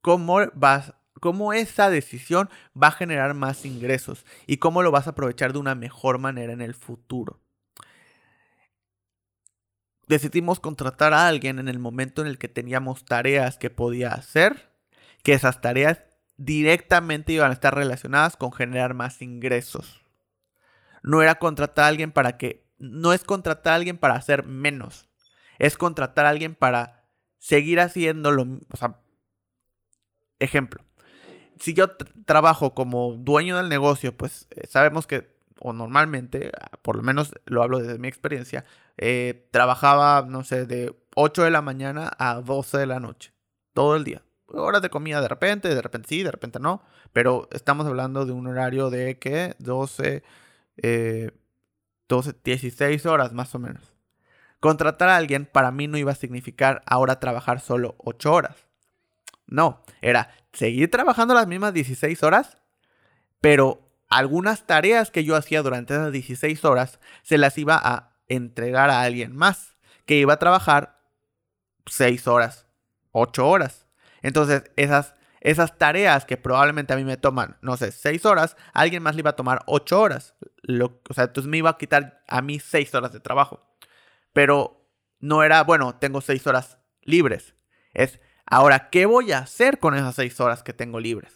cómo 0.00 0.40
vas 0.54 0.94
cómo 1.20 1.52
esa 1.52 1.90
decisión 1.90 2.50
va 2.80 2.88
a 2.88 2.92
generar 2.92 3.34
más 3.34 3.64
ingresos 3.64 4.24
y 4.46 4.56
cómo 4.56 4.82
lo 4.82 4.90
vas 4.90 5.06
a 5.06 5.10
aprovechar 5.10 5.52
de 5.52 5.58
una 5.58 5.74
mejor 5.74 6.18
manera 6.18 6.52
en 6.52 6.62
el 6.62 6.74
futuro. 6.74 7.40
Decidimos 10.08 10.58
contratar 10.58 11.12
a 11.12 11.28
alguien 11.28 11.60
en 11.60 11.68
el 11.68 11.78
momento 11.78 12.22
en 12.22 12.26
el 12.26 12.38
que 12.38 12.48
teníamos 12.48 13.04
tareas 13.04 13.58
que 13.58 13.70
podía 13.70 14.12
hacer, 14.12 14.72
que 15.22 15.34
esas 15.34 15.60
tareas 15.60 16.00
directamente 16.36 17.32
iban 17.32 17.50
a 17.50 17.54
estar 17.54 17.74
relacionadas 17.74 18.36
con 18.36 18.50
generar 18.50 18.94
más 18.94 19.22
ingresos. 19.22 20.00
No 21.02 21.22
era 21.22 21.36
contratar 21.36 21.84
a 21.84 21.88
alguien 21.88 22.10
para 22.10 22.38
que, 22.38 22.66
no 22.78 23.12
es 23.12 23.22
contratar 23.22 23.74
a 23.74 23.76
alguien 23.76 23.98
para 23.98 24.14
hacer 24.14 24.44
menos, 24.44 25.08
es 25.58 25.76
contratar 25.76 26.26
a 26.26 26.30
alguien 26.30 26.54
para 26.54 27.04
seguir 27.38 27.78
haciendo 27.78 28.32
lo, 28.32 28.42
o 28.70 28.76
sea, 28.76 29.00
ejemplo, 30.40 30.82
si 31.58 31.74
yo 31.74 31.92
trabajo 32.26 32.74
como 32.74 33.14
dueño 33.14 33.56
del 33.56 33.68
negocio, 33.68 34.16
pues 34.16 34.48
eh, 34.50 34.66
sabemos 34.68 35.06
que, 35.06 35.28
o 35.60 35.72
normalmente, 35.72 36.50
por 36.82 36.96
lo 36.96 37.02
menos 37.02 37.32
lo 37.44 37.62
hablo 37.62 37.78
desde 37.78 37.98
mi 37.98 38.08
experiencia, 38.08 38.64
eh, 38.96 39.48
trabajaba, 39.52 40.26
no 40.28 40.42
sé, 40.44 40.66
de 40.66 40.94
8 41.14 41.44
de 41.44 41.50
la 41.50 41.62
mañana 41.62 42.10
a 42.18 42.34
12 42.40 42.78
de 42.78 42.86
la 42.86 43.00
noche, 43.00 43.32
todo 43.74 43.96
el 43.96 44.04
día 44.04 44.22
horas 44.52 44.82
de 44.82 44.90
comida 44.90 45.20
de 45.20 45.28
repente, 45.28 45.68
de 45.74 45.82
repente 45.82 46.08
sí, 46.08 46.22
de 46.22 46.30
repente 46.30 46.58
no, 46.58 46.82
pero 47.12 47.48
estamos 47.52 47.86
hablando 47.86 48.26
de 48.26 48.32
un 48.32 48.46
horario 48.46 48.90
de 48.90 49.18
que 49.18 49.54
12, 49.58 50.22
12, 52.08 52.34
16 52.44 53.06
horas 53.06 53.32
más 53.32 53.54
o 53.54 53.58
menos. 53.58 53.94
Contratar 54.60 55.08
a 55.08 55.16
alguien 55.16 55.46
para 55.46 55.70
mí 55.70 55.86
no 55.86 55.96
iba 55.96 56.12
a 56.12 56.16
significar 56.16 56.82
ahora 56.86 57.20
trabajar 57.20 57.60
solo 57.60 57.94
8 57.98 58.32
horas. 58.32 58.69
No, 59.50 59.82
era 60.00 60.30
seguir 60.52 60.90
trabajando 60.90 61.34
las 61.34 61.46
mismas 61.46 61.74
16 61.74 62.22
horas, 62.22 62.58
pero 63.40 63.90
algunas 64.08 64.66
tareas 64.66 65.10
que 65.10 65.24
yo 65.24 65.36
hacía 65.36 65.62
durante 65.62 65.94
esas 65.94 66.12
16 66.12 66.64
horas 66.64 66.98
se 67.22 67.38
las 67.38 67.58
iba 67.58 67.78
a 67.82 68.16
entregar 68.28 68.90
a 68.90 69.02
alguien 69.02 69.36
más, 69.36 69.76
que 70.06 70.16
iba 70.16 70.34
a 70.34 70.38
trabajar 70.38 71.00
6 71.86 72.26
horas, 72.26 72.66
8 73.12 73.46
horas. 73.46 73.86
Entonces, 74.22 74.64
esas, 74.76 75.14
esas 75.40 75.78
tareas 75.78 76.24
que 76.24 76.36
probablemente 76.36 76.92
a 76.92 76.96
mí 76.96 77.04
me 77.04 77.16
toman, 77.16 77.56
no 77.62 77.76
sé, 77.76 77.92
seis 77.92 78.24
horas, 78.26 78.56
a 78.72 78.80
alguien 78.80 79.02
más 79.02 79.14
le 79.14 79.20
iba 79.20 79.30
a 79.30 79.36
tomar 79.36 79.62
ocho 79.66 80.00
horas. 80.00 80.34
o 80.68 81.14
sea, 81.14 81.24
entonces 81.24 81.48
me 81.50 81.58
iba 81.58 81.70
a 81.70 81.78
quitar 81.78 82.22
a 82.28 82.42
mí 82.42 82.60
seis 82.60 82.94
horas 82.94 83.12
de 83.12 83.20
trabajo. 83.20 83.66
Pero 84.32 84.88
no 85.18 85.42
era, 85.42 85.62
bueno, 85.64 85.96
tengo 85.96 86.20
seis 86.20 86.46
horas 86.46 86.78
libres. 87.02 87.54
Es, 87.94 88.20
ahora, 88.50 88.90
¿qué 88.90 89.06
voy 89.06 89.32
a 89.32 89.38
hacer 89.38 89.78
con 89.78 89.94
esas 89.94 90.14
seis 90.14 90.38
horas 90.40 90.62
que 90.62 90.72
tengo 90.72 91.00
libres? 91.00 91.32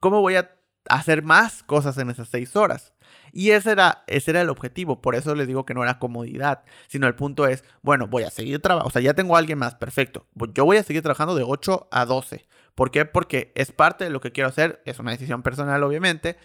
¿Cómo 0.00 0.20
voy 0.20 0.36
a 0.36 0.50
hacer 0.88 1.22
más 1.22 1.62
cosas 1.62 1.96
en 1.98 2.10
esas 2.10 2.28
seis 2.28 2.56
horas? 2.56 2.92
Y 3.32 3.50
ese 3.50 3.72
era, 3.72 4.02
ese 4.06 4.32
era 4.32 4.40
el 4.40 4.48
objetivo, 4.48 5.00
por 5.00 5.14
eso 5.14 5.34
les 5.34 5.46
digo 5.46 5.64
que 5.66 5.74
no 5.74 5.82
era 5.82 5.98
comodidad, 5.98 6.64
sino 6.88 7.06
el 7.06 7.14
punto 7.14 7.46
es, 7.46 7.64
bueno, 7.82 8.08
voy 8.08 8.24
a 8.24 8.30
seguir 8.30 8.60
trabajando, 8.60 8.88
o 8.88 8.90
sea, 8.90 9.02
ya 9.02 9.14
tengo 9.14 9.36
a 9.36 9.38
alguien 9.38 9.58
más, 9.58 9.74
perfecto, 9.74 10.26
yo 10.54 10.64
voy 10.64 10.78
a 10.78 10.82
seguir 10.82 11.02
trabajando 11.02 11.34
de 11.34 11.44
8 11.44 11.88
a 11.90 12.04
12. 12.04 12.46
¿Por 12.74 12.90
qué? 12.90 13.04
Porque 13.04 13.52
es 13.54 13.72
parte 13.72 14.04
de 14.04 14.10
lo 14.10 14.20
que 14.20 14.32
quiero 14.32 14.48
hacer, 14.48 14.82
es 14.84 14.98
una 14.98 15.10
decisión 15.10 15.42
personal 15.42 15.82
obviamente, 15.82 16.36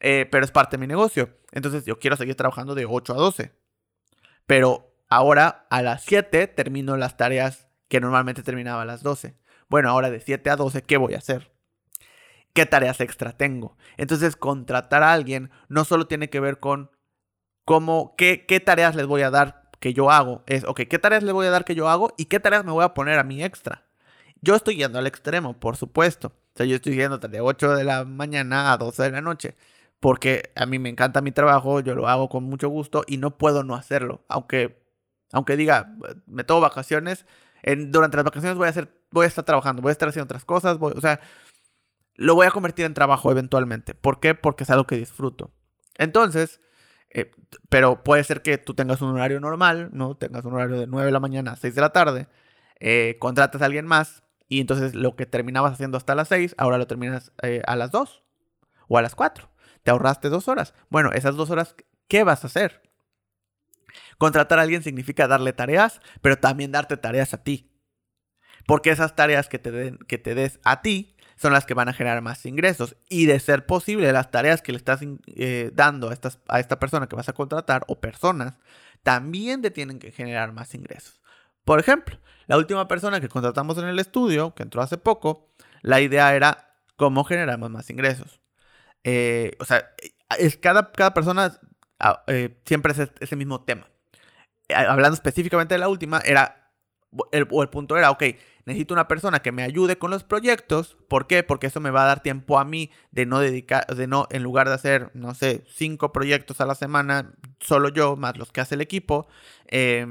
eh, 0.00 0.26
pero 0.30 0.44
es 0.44 0.50
parte 0.50 0.76
de 0.76 0.80
mi 0.80 0.86
negocio. 0.86 1.30
Entonces 1.52 1.84
yo 1.84 1.98
quiero 1.98 2.16
seguir 2.16 2.34
trabajando 2.34 2.74
de 2.74 2.86
8 2.86 3.14
a 3.14 3.16
12. 3.16 3.52
Pero 4.46 4.94
ahora 5.08 5.66
a 5.70 5.82
las 5.82 6.02
7 6.02 6.48
termino 6.48 6.96
las 6.96 7.16
tareas 7.16 7.68
que 7.88 8.00
normalmente 8.00 8.42
terminaba 8.42 8.82
a 8.82 8.84
las 8.84 9.02
12. 9.02 9.36
Bueno, 9.68 9.88
ahora 9.90 10.10
de 10.10 10.20
7 10.20 10.50
a 10.50 10.56
12, 10.56 10.82
¿qué 10.82 10.96
voy 10.96 11.14
a 11.14 11.18
hacer? 11.18 11.52
¿Qué 12.52 12.66
tareas 12.66 13.00
extra 13.00 13.32
tengo? 13.32 13.76
Entonces, 13.96 14.36
contratar 14.36 15.02
a 15.02 15.12
alguien 15.12 15.50
no 15.68 15.84
solo 15.84 16.06
tiene 16.06 16.28
que 16.28 16.40
ver 16.40 16.60
con 16.60 16.90
cómo, 17.64 18.14
qué, 18.16 18.44
qué 18.46 18.60
tareas 18.60 18.94
les 18.94 19.06
voy 19.06 19.22
a 19.22 19.30
dar 19.30 19.70
que 19.80 19.94
yo 19.94 20.10
hago. 20.10 20.42
Es, 20.46 20.64
ok, 20.64 20.82
¿qué 20.88 20.98
tareas 20.98 21.22
les 21.22 21.32
voy 21.32 21.46
a 21.46 21.50
dar 21.50 21.64
que 21.64 21.74
yo 21.74 21.88
hago 21.88 22.14
y 22.16 22.26
qué 22.26 22.40
tareas 22.40 22.64
me 22.64 22.72
voy 22.72 22.84
a 22.84 22.94
poner 22.94 23.18
a 23.18 23.24
mí 23.24 23.42
extra? 23.42 23.84
Yo 24.40 24.54
estoy 24.54 24.76
yendo 24.76 24.98
al 24.98 25.06
extremo, 25.06 25.58
por 25.58 25.76
supuesto. 25.76 26.28
O 26.28 26.56
sea, 26.56 26.66
yo 26.66 26.76
estoy 26.76 26.94
yendo 26.94 27.18
de 27.18 27.40
8 27.40 27.74
de 27.74 27.84
la 27.84 28.04
mañana 28.04 28.72
a 28.72 28.76
12 28.76 29.02
de 29.04 29.10
la 29.10 29.20
noche. 29.20 29.56
Porque 30.00 30.50
a 30.56 30.66
mí 30.66 30.78
me 30.78 30.88
encanta 30.88 31.20
mi 31.20 31.32
trabajo, 31.32 31.80
yo 31.80 31.94
lo 31.94 32.08
hago 32.08 32.28
con 32.28 32.44
mucho 32.44 32.68
gusto 32.68 33.04
y 33.06 33.18
no 33.18 33.38
puedo 33.38 33.62
no 33.62 33.76
hacerlo. 33.76 34.24
Aunque, 34.28 34.82
aunque 35.32 35.56
diga, 35.56 35.94
me 36.26 36.44
tomo 36.44 36.60
vacaciones, 36.60 37.24
en, 37.62 37.92
durante 37.92 38.16
las 38.16 38.24
vacaciones 38.24 38.58
voy 38.58 38.66
a, 38.66 38.70
hacer, 38.70 38.92
voy 39.12 39.24
a 39.24 39.28
estar 39.28 39.44
trabajando, 39.44 39.82
voy 39.82 39.90
a 39.90 39.92
estar 39.92 40.08
haciendo 40.08 40.24
otras 40.24 40.44
cosas. 40.44 40.78
o 40.80 41.00
sea, 41.00 41.20
lo 42.14 42.34
voy 42.34 42.46
a 42.46 42.50
convertir 42.50 42.84
en 42.84 42.94
trabajo 42.94 43.30
eventualmente. 43.30 43.94
¿Por 43.94 44.20
qué? 44.20 44.34
Porque 44.34 44.64
es 44.64 44.70
algo 44.70 44.86
que 44.86 44.96
disfruto. 44.96 45.52
Entonces, 45.96 46.60
eh, 47.10 47.30
pero 47.68 48.02
puede 48.02 48.24
ser 48.24 48.42
que 48.42 48.58
tú 48.58 48.74
tengas 48.74 49.02
un 49.02 49.10
horario 49.10 49.40
normal, 49.40 49.90
¿no? 49.92 50.16
Tengas 50.16 50.44
un 50.44 50.54
horario 50.54 50.80
de 50.80 50.86
9 50.86 51.06
de 51.06 51.12
la 51.12 51.20
mañana 51.20 51.52
a 51.52 51.56
6 51.56 51.74
de 51.74 51.80
la 51.80 51.90
tarde, 51.90 52.28
eh, 52.80 53.16
contratas 53.18 53.62
a 53.62 53.66
alguien 53.66 53.86
más 53.86 54.22
y 54.48 54.60
entonces 54.60 54.94
lo 54.94 55.16
que 55.16 55.26
terminabas 55.26 55.74
haciendo 55.74 55.96
hasta 55.96 56.14
las 56.14 56.28
6, 56.28 56.54
ahora 56.58 56.78
lo 56.78 56.86
terminas 56.86 57.32
eh, 57.42 57.62
a 57.66 57.76
las 57.76 57.90
2 57.90 58.22
o 58.88 58.98
a 58.98 59.02
las 59.02 59.14
4. 59.14 59.50
Te 59.82 59.90
ahorraste 59.90 60.28
dos 60.28 60.48
horas. 60.48 60.74
Bueno, 60.90 61.10
esas 61.12 61.34
dos 61.36 61.50
horas, 61.50 61.74
¿qué 62.06 62.22
vas 62.22 62.44
a 62.44 62.46
hacer? 62.46 62.82
Contratar 64.18 64.58
a 64.58 64.62
alguien 64.62 64.82
significa 64.82 65.26
darle 65.26 65.52
tareas, 65.52 66.00
pero 66.20 66.38
también 66.38 66.70
darte 66.70 66.96
tareas 66.96 67.34
a 67.34 67.42
ti. 67.42 67.71
Porque 68.66 68.90
esas 68.90 69.16
tareas 69.16 69.48
que 69.48 69.58
te, 69.58 69.96
que 70.06 70.18
te 70.18 70.34
des 70.34 70.60
a 70.64 70.82
ti 70.82 71.16
son 71.36 71.52
las 71.52 71.66
que 71.66 71.74
van 71.74 71.88
a 71.88 71.92
generar 71.92 72.22
más 72.22 72.46
ingresos. 72.46 72.96
Y 73.08 73.26
de 73.26 73.40
ser 73.40 73.66
posible, 73.66 74.12
las 74.12 74.30
tareas 74.30 74.62
que 74.62 74.72
le 74.72 74.78
estás 74.78 75.00
eh, 75.26 75.70
dando 75.74 76.10
a, 76.10 76.12
estas, 76.12 76.38
a 76.48 76.60
esta 76.60 76.78
persona 76.78 77.08
que 77.08 77.16
vas 77.16 77.28
a 77.28 77.32
contratar 77.32 77.84
o 77.88 78.00
personas, 78.00 78.58
también 79.02 79.62
te 79.62 79.70
tienen 79.70 79.98
que 79.98 80.12
generar 80.12 80.52
más 80.52 80.74
ingresos. 80.74 81.20
Por 81.64 81.80
ejemplo, 81.80 82.18
la 82.46 82.56
última 82.56 82.88
persona 82.88 83.20
que 83.20 83.28
contratamos 83.28 83.78
en 83.78 83.86
el 83.86 83.98
estudio, 83.98 84.54
que 84.54 84.62
entró 84.62 84.82
hace 84.82 84.98
poco, 84.98 85.52
la 85.82 86.00
idea 86.00 86.34
era 86.34 86.76
cómo 86.96 87.24
generamos 87.24 87.70
más 87.70 87.90
ingresos. 87.90 88.40
Eh, 89.04 89.52
o 89.58 89.64
sea, 89.64 89.90
es, 90.38 90.56
cada, 90.56 90.92
cada 90.92 91.14
persona 91.14 91.58
ah, 91.98 92.22
eh, 92.28 92.60
siempre 92.64 92.92
es 92.92 93.10
ese 93.20 93.36
mismo 93.36 93.64
tema. 93.64 93.88
Hablando 94.74 95.14
específicamente 95.14 95.74
de 95.74 95.78
la 95.78 95.88
última, 95.88 96.20
era, 96.24 96.61
el, 97.32 97.48
el 97.50 97.68
punto 97.68 97.96
era, 97.96 98.10
ok, 98.10 98.22
necesito 98.64 98.94
una 98.94 99.08
persona 99.08 99.40
que 99.40 99.52
me 99.52 99.62
ayude 99.62 99.98
con 99.98 100.10
los 100.10 100.24
proyectos. 100.24 100.96
¿Por 101.08 101.26
qué? 101.26 101.42
Porque 101.42 101.66
eso 101.66 101.80
me 101.80 101.90
va 101.90 102.04
a 102.04 102.06
dar 102.06 102.22
tiempo 102.22 102.58
a 102.58 102.64
mí 102.64 102.90
de 103.10 103.26
no 103.26 103.40
dedicar, 103.40 103.86
de 103.86 104.06
no, 104.06 104.26
en 104.30 104.42
lugar 104.42 104.68
de 104.68 104.74
hacer, 104.74 105.10
no 105.14 105.34
sé, 105.34 105.64
cinco 105.68 106.12
proyectos 106.12 106.60
a 106.60 106.66
la 106.66 106.74
semana, 106.74 107.34
solo 107.60 107.88
yo, 107.88 108.16
más 108.16 108.36
los 108.36 108.52
que 108.52 108.60
hace 108.60 108.74
el 108.74 108.80
equipo, 108.80 109.26
eh, 109.68 110.06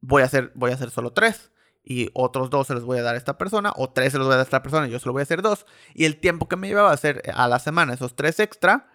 voy 0.00 0.22
a 0.22 0.26
hacer, 0.26 0.52
voy 0.54 0.70
a 0.70 0.74
hacer 0.74 0.90
solo 0.90 1.12
tres. 1.12 1.50
Y 1.86 2.08
otros 2.14 2.48
dos 2.48 2.66
se 2.66 2.72
los 2.72 2.84
voy 2.84 2.96
a 2.96 3.02
dar 3.02 3.14
a 3.14 3.18
esta 3.18 3.36
persona, 3.36 3.70
o 3.76 3.90
tres 3.90 4.12
se 4.12 4.18
los 4.18 4.26
voy 4.26 4.32
a 4.32 4.36
dar 4.36 4.44
a 4.44 4.48
esta 4.48 4.62
persona, 4.62 4.88
y 4.88 4.90
yo 4.90 4.98
solo 4.98 5.12
voy 5.12 5.20
a 5.20 5.24
hacer 5.24 5.42
dos. 5.42 5.66
Y 5.92 6.06
el 6.06 6.16
tiempo 6.16 6.48
que 6.48 6.56
me 6.56 6.66
llevaba 6.66 6.90
a 6.90 6.94
hacer 6.94 7.22
a 7.34 7.46
la 7.46 7.58
semana 7.58 7.92
esos 7.92 8.16
tres 8.16 8.40
extra, 8.40 8.88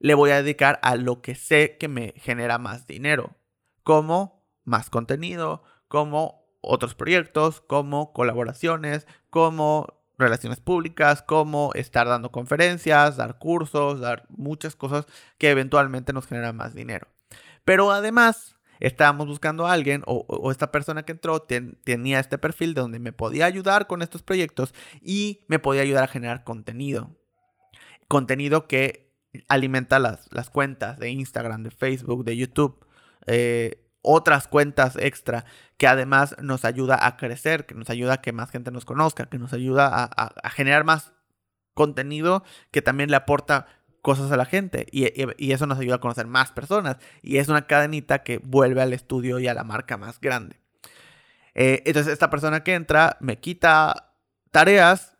le 0.00 0.14
voy 0.14 0.32
a 0.32 0.42
dedicar 0.42 0.80
a 0.82 0.96
lo 0.96 1.22
que 1.22 1.36
sé 1.36 1.76
que 1.78 1.86
me 1.86 2.12
genera 2.16 2.58
más 2.58 2.88
dinero. 2.88 3.36
Como 3.84 4.44
más 4.64 4.90
contenido, 4.90 5.62
como 5.86 6.43
otros 6.66 6.94
proyectos, 6.94 7.60
como 7.60 8.12
colaboraciones, 8.12 9.06
como 9.30 9.86
relaciones 10.18 10.60
públicas, 10.60 11.22
como 11.22 11.72
estar 11.74 12.06
dando 12.06 12.30
conferencias, 12.30 13.16
dar 13.16 13.38
cursos, 13.38 14.00
dar 14.00 14.26
muchas 14.28 14.76
cosas 14.76 15.06
que 15.38 15.50
eventualmente 15.50 16.12
nos 16.12 16.26
generan 16.26 16.56
más 16.56 16.74
dinero. 16.74 17.08
Pero 17.64 17.90
además, 17.90 18.56
estábamos 18.80 19.26
buscando 19.26 19.66
a 19.66 19.72
alguien 19.72 20.02
o, 20.06 20.50
esta 20.50 20.70
persona 20.70 21.04
que 21.04 21.12
entró 21.12 21.42
tenía 21.42 22.20
este 22.20 22.38
perfil 22.38 22.74
de 22.74 22.82
donde 22.82 22.98
me 22.98 23.12
podía 23.12 23.46
ayudar 23.46 23.86
con 23.86 24.02
estos 24.02 24.22
proyectos 24.22 24.74
y 25.00 25.44
me 25.48 25.58
podía 25.58 25.82
ayudar 25.82 26.04
a 26.04 26.08
generar 26.08 26.44
contenido. 26.44 27.16
Contenido 28.08 28.66
que 28.68 29.12
alimenta 29.48 29.98
las, 29.98 30.28
las 30.32 30.50
cuentas 30.50 30.98
de 30.98 31.10
Instagram, 31.10 31.62
de 31.62 31.70
Facebook, 31.70 32.24
de 32.24 32.36
YouTube. 32.36 32.86
Eh, 33.26 33.80
otras 34.02 34.46
cuentas 34.46 34.96
extra 34.96 35.46
que 35.76 35.86
además 35.86 36.36
nos 36.40 36.64
ayuda 36.64 37.06
a 37.06 37.16
crecer, 37.16 37.66
que 37.66 37.74
nos 37.74 37.90
ayuda 37.90 38.14
a 38.14 38.20
que 38.20 38.32
más 38.32 38.50
gente 38.50 38.70
nos 38.70 38.84
conozca, 38.84 39.26
que 39.26 39.38
nos 39.38 39.52
ayuda 39.52 40.10
a 40.16 40.50
generar 40.50 40.84
más 40.84 41.12
contenido 41.74 42.44
que 42.70 42.82
también 42.82 43.10
le 43.10 43.16
aporta 43.16 43.66
cosas 44.00 44.30
a 44.32 44.36
la 44.36 44.44
gente 44.44 44.86
y, 44.92 45.04
eso 45.50 45.66
nos 45.66 45.78
ayuda 45.78 45.96
a 45.96 46.00
conocer 46.00 46.26
más 46.26 46.52
personas 46.52 46.98
y 47.22 47.38
es 47.38 47.48
una 47.48 47.66
cadenita 47.66 48.22
que 48.22 48.38
vuelve 48.38 48.82
al 48.82 48.92
estudio 48.92 49.38
y 49.38 49.48
a 49.48 49.54
la 49.54 49.64
marca 49.64 49.96
más 49.96 50.20
grande. 50.20 50.60
Eh, 51.54 51.82
entonces 51.86 52.12
esta 52.12 52.30
persona 52.30 52.62
que 52.62 52.74
entra 52.74 53.16
me 53.20 53.38
quita 53.38 54.14
tareas, 54.50 55.16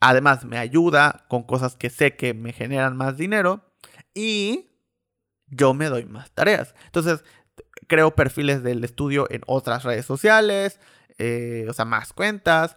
además 0.00 0.44
me 0.44 0.58
ayuda 0.58 1.26
con 1.28 1.42
cosas 1.42 1.76
que 1.76 1.90
sé 1.90 2.16
que 2.16 2.34
me 2.34 2.52
generan 2.52 2.96
más 2.96 3.16
dinero 3.16 3.74
y 4.14 4.70
yo 5.46 5.74
me 5.74 5.86
doy 5.86 6.06
más 6.06 6.30
tareas. 6.30 6.74
Entonces 6.86 7.22
creo 7.88 8.14
perfiles 8.14 8.62
del 8.62 8.84
estudio 8.84 9.26
en 9.30 9.42
otras 9.46 9.82
redes 9.82 10.06
sociales, 10.06 10.78
eh, 11.18 11.66
o 11.68 11.72
sea, 11.72 11.84
más 11.84 12.12
cuentas 12.12 12.76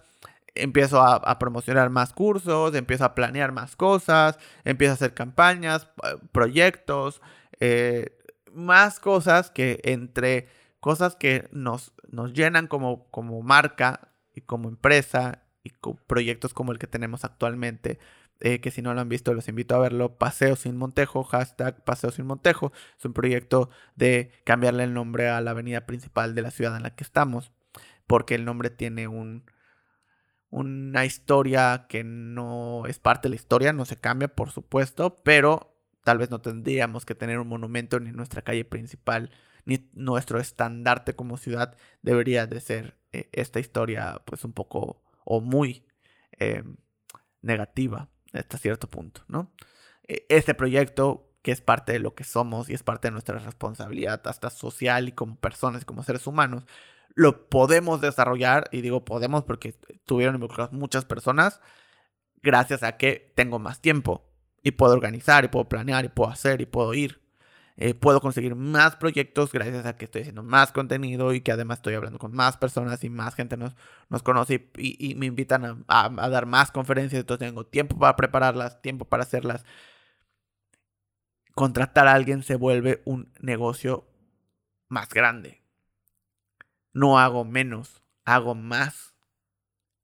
empiezo 0.55 1.01
a, 1.01 1.39
promocionar 1.39 1.89
más 1.89 2.13
cursos, 2.13 2.75
empiezo 2.75 3.05
a 3.05 3.15
planear 3.15 3.51
más 3.51 3.75
cosas, 3.75 4.37
empiezo 4.63 4.91
a 4.91 4.95
hacer 4.95 5.13
campañas, 5.13 5.87
proyectos, 6.31 7.21
eh, 7.59 8.17
más 8.53 8.99
cosas 8.99 9.49
que 9.49 9.79
entre 9.83 10.47
cosas 10.79 11.15
que 11.15 11.47
nos, 11.51 11.93
nos 12.09 12.33
llenan 12.33 12.67
como, 12.67 13.05
como 13.11 13.41
marca 13.41 14.11
y 14.33 14.41
como 14.41 14.67
empresa 14.67 15.43
y 15.63 15.71
proyectos 16.07 16.53
como 16.53 16.71
el 16.71 16.79
que 16.79 16.87
tenemos 16.87 17.23
actualmente. 17.23 17.99
Eh, 18.43 18.59
que 18.59 18.71
si 18.71 18.81
no 18.81 18.95
lo 18.95 19.01
han 19.01 19.09
visto 19.09 19.35
los 19.35 19.47
invito 19.47 19.75
a 19.75 19.79
verlo, 19.79 20.17
Paseo 20.17 20.55
Sin 20.55 20.75
Montejo, 20.75 21.23
hashtag 21.23 21.83
Paseo 21.83 22.09
Sin 22.09 22.25
Montejo. 22.25 22.71
Es 22.97 23.05
un 23.05 23.13
proyecto 23.13 23.69
de 23.95 24.31
cambiarle 24.43 24.83
el 24.83 24.93
nombre 24.95 25.29
a 25.29 25.41
la 25.41 25.51
avenida 25.51 25.85
principal 25.85 26.33
de 26.33 26.41
la 26.41 26.49
ciudad 26.49 26.75
en 26.75 26.83
la 26.83 26.95
que 26.95 27.03
estamos, 27.03 27.51
porque 28.07 28.33
el 28.33 28.43
nombre 28.43 28.71
tiene 28.71 29.07
un, 29.07 29.45
una 30.49 31.05
historia 31.05 31.85
que 31.87 32.03
no 32.03 32.87
es 32.87 32.97
parte 32.99 33.27
de 33.27 33.31
la 33.31 33.35
historia, 33.35 33.73
no 33.73 33.85
se 33.85 33.97
cambia, 33.97 34.29
por 34.29 34.49
supuesto, 34.49 35.17
pero 35.23 35.77
tal 36.03 36.17
vez 36.17 36.31
no 36.31 36.41
tendríamos 36.41 37.05
que 37.05 37.15
tener 37.15 37.39
un 37.39 37.47
monumento 37.47 37.99
ni 37.99 38.11
nuestra 38.11 38.41
calle 38.41 38.65
principal, 38.65 39.29
ni 39.65 39.87
nuestro 39.93 40.39
estandarte 40.39 41.15
como 41.15 41.37
ciudad 41.37 41.77
debería 42.01 42.47
de 42.47 42.59
ser 42.59 42.97
eh, 43.11 43.29
esta 43.33 43.59
historia, 43.59 44.21
pues 44.25 44.43
un 44.45 44.53
poco 44.53 45.03
o 45.25 45.41
muy 45.41 45.85
em, 46.39 46.77
negativa 47.41 48.10
hasta 48.33 48.57
cierto 48.57 48.87
punto, 48.89 49.23
¿no? 49.27 49.51
E, 50.07 50.25
este 50.29 50.53
proyecto 50.53 51.27
que 51.41 51.51
es 51.51 51.61
parte 51.61 51.93
de 51.93 51.99
lo 51.99 52.13
que 52.13 52.23
somos 52.23 52.69
y 52.69 52.73
es 52.73 52.83
parte 52.83 53.07
de 53.07 53.13
nuestra 53.13 53.39
responsabilidad 53.39 54.21
hasta 54.25 54.49
social 54.49 55.07
y 55.07 55.11
como 55.11 55.35
personas, 55.37 55.85
como 55.85 56.03
seres 56.03 56.27
humanos, 56.27 56.65
lo 57.15 57.49
podemos 57.49 58.01
desarrollar, 58.01 58.69
y 58.71 58.81
digo 58.81 59.03
podemos 59.05 59.43
porque 59.43 59.75
tuvieron 60.05 60.35
involucradas 60.35 60.71
muchas 60.71 61.05
personas, 61.05 61.59
gracias 62.41 62.83
a 62.83 62.97
que 62.97 63.33
tengo 63.35 63.59
más 63.59 63.81
tiempo 63.81 64.29
y 64.63 64.71
puedo 64.71 64.93
organizar 64.93 65.43
y 65.43 65.47
puedo 65.47 65.67
planear 65.67 66.05
y 66.05 66.09
puedo 66.09 66.29
hacer 66.29 66.61
y 66.61 66.65
puedo 66.65 66.93
ir. 66.93 67.20
Eh, 67.81 67.93
puedo 67.95 68.21
conseguir 68.21 68.55
más 68.55 68.95
proyectos 68.95 69.51
gracias 69.51 69.85
a 69.85 69.95
que 69.95 70.05
estoy 70.05 70.21
haciendo 70.21 70.43
más 70.43 70.71
contenido 70.71 71.33
y 71.33 71.41
que 71.41 71.51
además 71.51 71.79
estoy 71.79 71.95
hablando 71.95 72.19
con 72.19 72.33
más 72.33 72.57
personas 72.57 73.03
y 73.03 73.09
más 73.09 73.35
gente 73.35 73.57
nos, 73.57 73.75
nos 74.09 74.23
conoce 74.23 74.69
y, 74.77 75.15
me 75.15 75.25
invitan 75.25 75.65
a, 75.65 76.05
a, 76.05 76.29
dar 76.29 76.45
más 76.45 76.71
conferencias, 76.71 77.21
entonces 77.21 77.47
tengo 77.47 77.65
tiempo 77.65 77.97
para 77.97 78.15
prepararlas, 78.15 78.81
tiempo 78.81 79.05
para 79.05 79.23
hacerlas. 79.23 79.65
Contratar 81.55 82.07
a 82.07 82.13
alguien 82.13 82.43
se 82.43 82.55
vuelve 82.55 83.01
un 83.05 83.31
negocio 83.39 84.07
más 84.89 85.09
grande 85.09 85.61
no 86.93 87.19
hago 87.19 87.45
menos, 87.45 88.01
hago 88.25 88.55
más. 88.55 89.15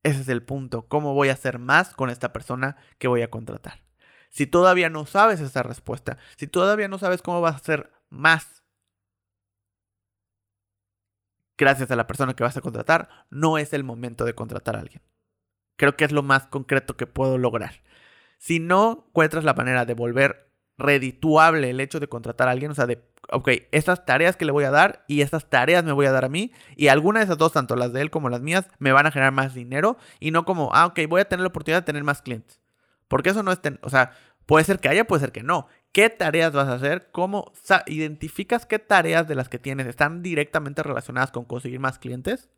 Ese 0.03 0.21
es 0.21 0.29
el 0.29 0.43
punto. 0.43 0.87
¿Cómo 0.87 1.13
voy 1.13 1.29
a 1.29 1.33
hacer 1.33 1.59
más 1.59 1.93
con 1.93 2.09
esta 2.09 2.31
persona 2.31 2.77
que 2.97 3.07
voy 3.07 3.21
a 3.21 3.29
contratar? 3.29 3.86
Si 4.37 4.45
todavía 4.45 4.91
no 4.91 5.07
sabes 5.07 5.39
esa 5.39 5.63
respuesta, 5.63 6.19
si 6.35 6.45
todavía 6.45 6.87
no 6.87 6.99
sabes 6.99 7.23
cómo 7.23 7.41
vas 7.41 7.55
a 7.55 7.57
hacer 7.57 7.91
más 8.11 8.63
gracias 11.57 11.89
a 11.89 11.95
la 11.95 12.05
persona 12.05 12.35
que 12.35 12.43
vas 12.43 12.55
a 12.55 12.61
contratar, 12.61 13.09
no 13.31 13.57
es 13.57 13.73
el 13.73 13.83
momento 13.83 14.25
de 14.25 14.35
contratar 14.35 14.75
a 14.75 14.81
alguien. 14.81 15.01
Creo 15.75 15.97
que 15.97 16.05
es 16.05 16.11
lo 16.11 16.21
más 16.21 16.45
concreto 16.45 16.95
que 16.95 17.07
puedo 17.07 17.39
lograr. 17.39 17.81
Si 18.37 18.59
no 18.59 19.07
encuentras 19.07 19.43
la 19.43 19.55
manera 19.55 19.85
de 19.85 19.95
volver 19.95 20.51
redituable 20.77 21.71
el 21.71 21.79
hecho 21.79 21.99
de 21.99 22.07
contratar 22.07 22.47
a 22.47 22.51
alguien, 22.51 22.69
o 22.69 22.75
sea, 22.75 22.85
de, 22.85 23.03
ok, 23.31 23.49
estas 23.71 24.05
tareas 24.05 24.35
que 24.35 24.45
le 24.45 24.51
voy 24.51 24.65
a 24.65 24.69
dar 24.69 25.03
y 25.07 25.21
estas 25.21 25.49
tareas 25.49 25.83
me 25.83 25.93
voy 25.93 26.05
a 26.05 26.11
dar 26.11 26.25
a 26.25 26.29
mí 26.29 26.51
y 26.75 26.89
alguna 26.89 27.21
de 27.21 27.25
esas 27.25 27.39
dos, 27.39 27.53
tanto 27.53 27.75
las 27.75 27.91
de 27.91 28.01
él 28.01 28.11
como 28.11 28.29
las 28.29 28.41
mías, 28.41 28.67
me 28.77 28.91
van 28.91 29.07
a 29.07 29.11
generar 29.11 29.33
más 29.33 29.55
dinero 29.55 29.97
y 30.19 30.29
no 30.29 30.45
como, 30.45 30.69
ah, 30.75 30.85
ok, 30.85 30.99
voy 31.09 31.21
a 31.21 31.25
tener 31.27 31.41
la 31.41 31.47
oportunidad 31.47 31.81
de 31.81 31.87
tener 31.87 32.03
más 32.03 32.21
clientes. 32.21 32.61
Porque 33.07 33.29
eso 33.29 33.43
no 33.43 33.51
es, 33.51 33.59
o 33.81 33.89
sea, 33.89 34.11
puede 34.47 34.65
ser 34.65 34.79
que 34.79 34.89
haya, 34.89 35.05
puede 35.05 35.19
ser 35.19 35.31
que 35.31 35.43
no. 35.43 35.67
¿Qué 35.91 36.09
tareas 36.09 36.53
vas 36.53 36.67
a 36.67 36.73
hacer? 36.73 37.09
¿Cómo 37.11 37.53
identificas 37.85 38.65
qué 38.65 38.79
tareas 38.79 39.27
de 39.27 39.35
las 39.35 39.49
que 39.49 39.59
tienes 39.59 39.85
están 39.85 40.23
directamente 40.23 40.81
relacionadas 40.81 41.29
con 41.29 41.45
conseguir 41.45 41.79
más 41.79 41.99
clientes? 41.99 42.49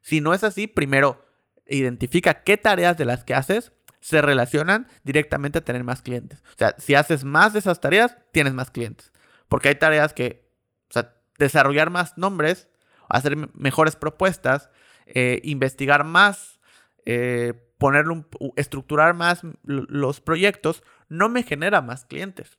Si 0.00 0.20
no 0.20 0.34
es 0.34 0.42
así, 0.42 0.66
primero 0.66 1.24
identifica 1.68 2.42
qué 2.42 2.56
tareas 2.56 2.96
de 2.96 3.04
las 3.04 3.24
que 3.24 3.34
haces 3.34 3.72
se 4.00 4.22
relacionan 4.22 4.86
directamente 5.02 5.58
a 5.58 5.64
tener 5.64 5.82
más 5.82 6.00
clientes. 6.00 6.42
O 6.54 6.58
sea, 6.58 6.74
si 6.78 6.94
haces 6.94 7.24
más 7.24 7.52
de 7.52 7.58
esas 7.58 7.80
tareas, 7.80 8.16
tienes 8.32 8.54
más 8.54 8.70
clientes. 8.70 9.12
Porque 9.48 9.68
hay 9.68 9.74
tareas 9.74 10.14
que, 10.14 10.48
o 10.88 10.92
sea, 10.92 11.16
desarrollar 11.38 11.90
más 11.90 12.16
nombres, 12.16 12.68
hacer 13.08 13.36
mejores 13.54 13.96
propuestas, 13.96 14.70
eh, 15.06 15.40
investigar 15.42 16.04
más, 16.04 16.60
eh, 17.04 17.54
ponerlo, 17.78 18.26
estructurar 18.54 19.14
más 19.14 19.42
los 19.64 20.20
proyectos, 20.20 20.82
no 21.08 21.28
me 21.28 21.42
genera 21.42 21.82
más 21.82 22.04
clientes. 22.04 22.58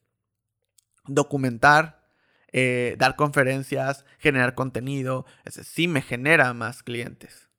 Documentar, 1.05 2.03
eh, 2.51 2.95
dar 2.97 3.15
conferencias, 3.15 4.05
generar 4.19 4.55
contenido, 4.55 5.25
ese 5.45 5.63
sí 5.63 5.87
me 5.87 6.01
genera 6.01 6.53
más 6.53 6.83
clientes. 6.83 7.49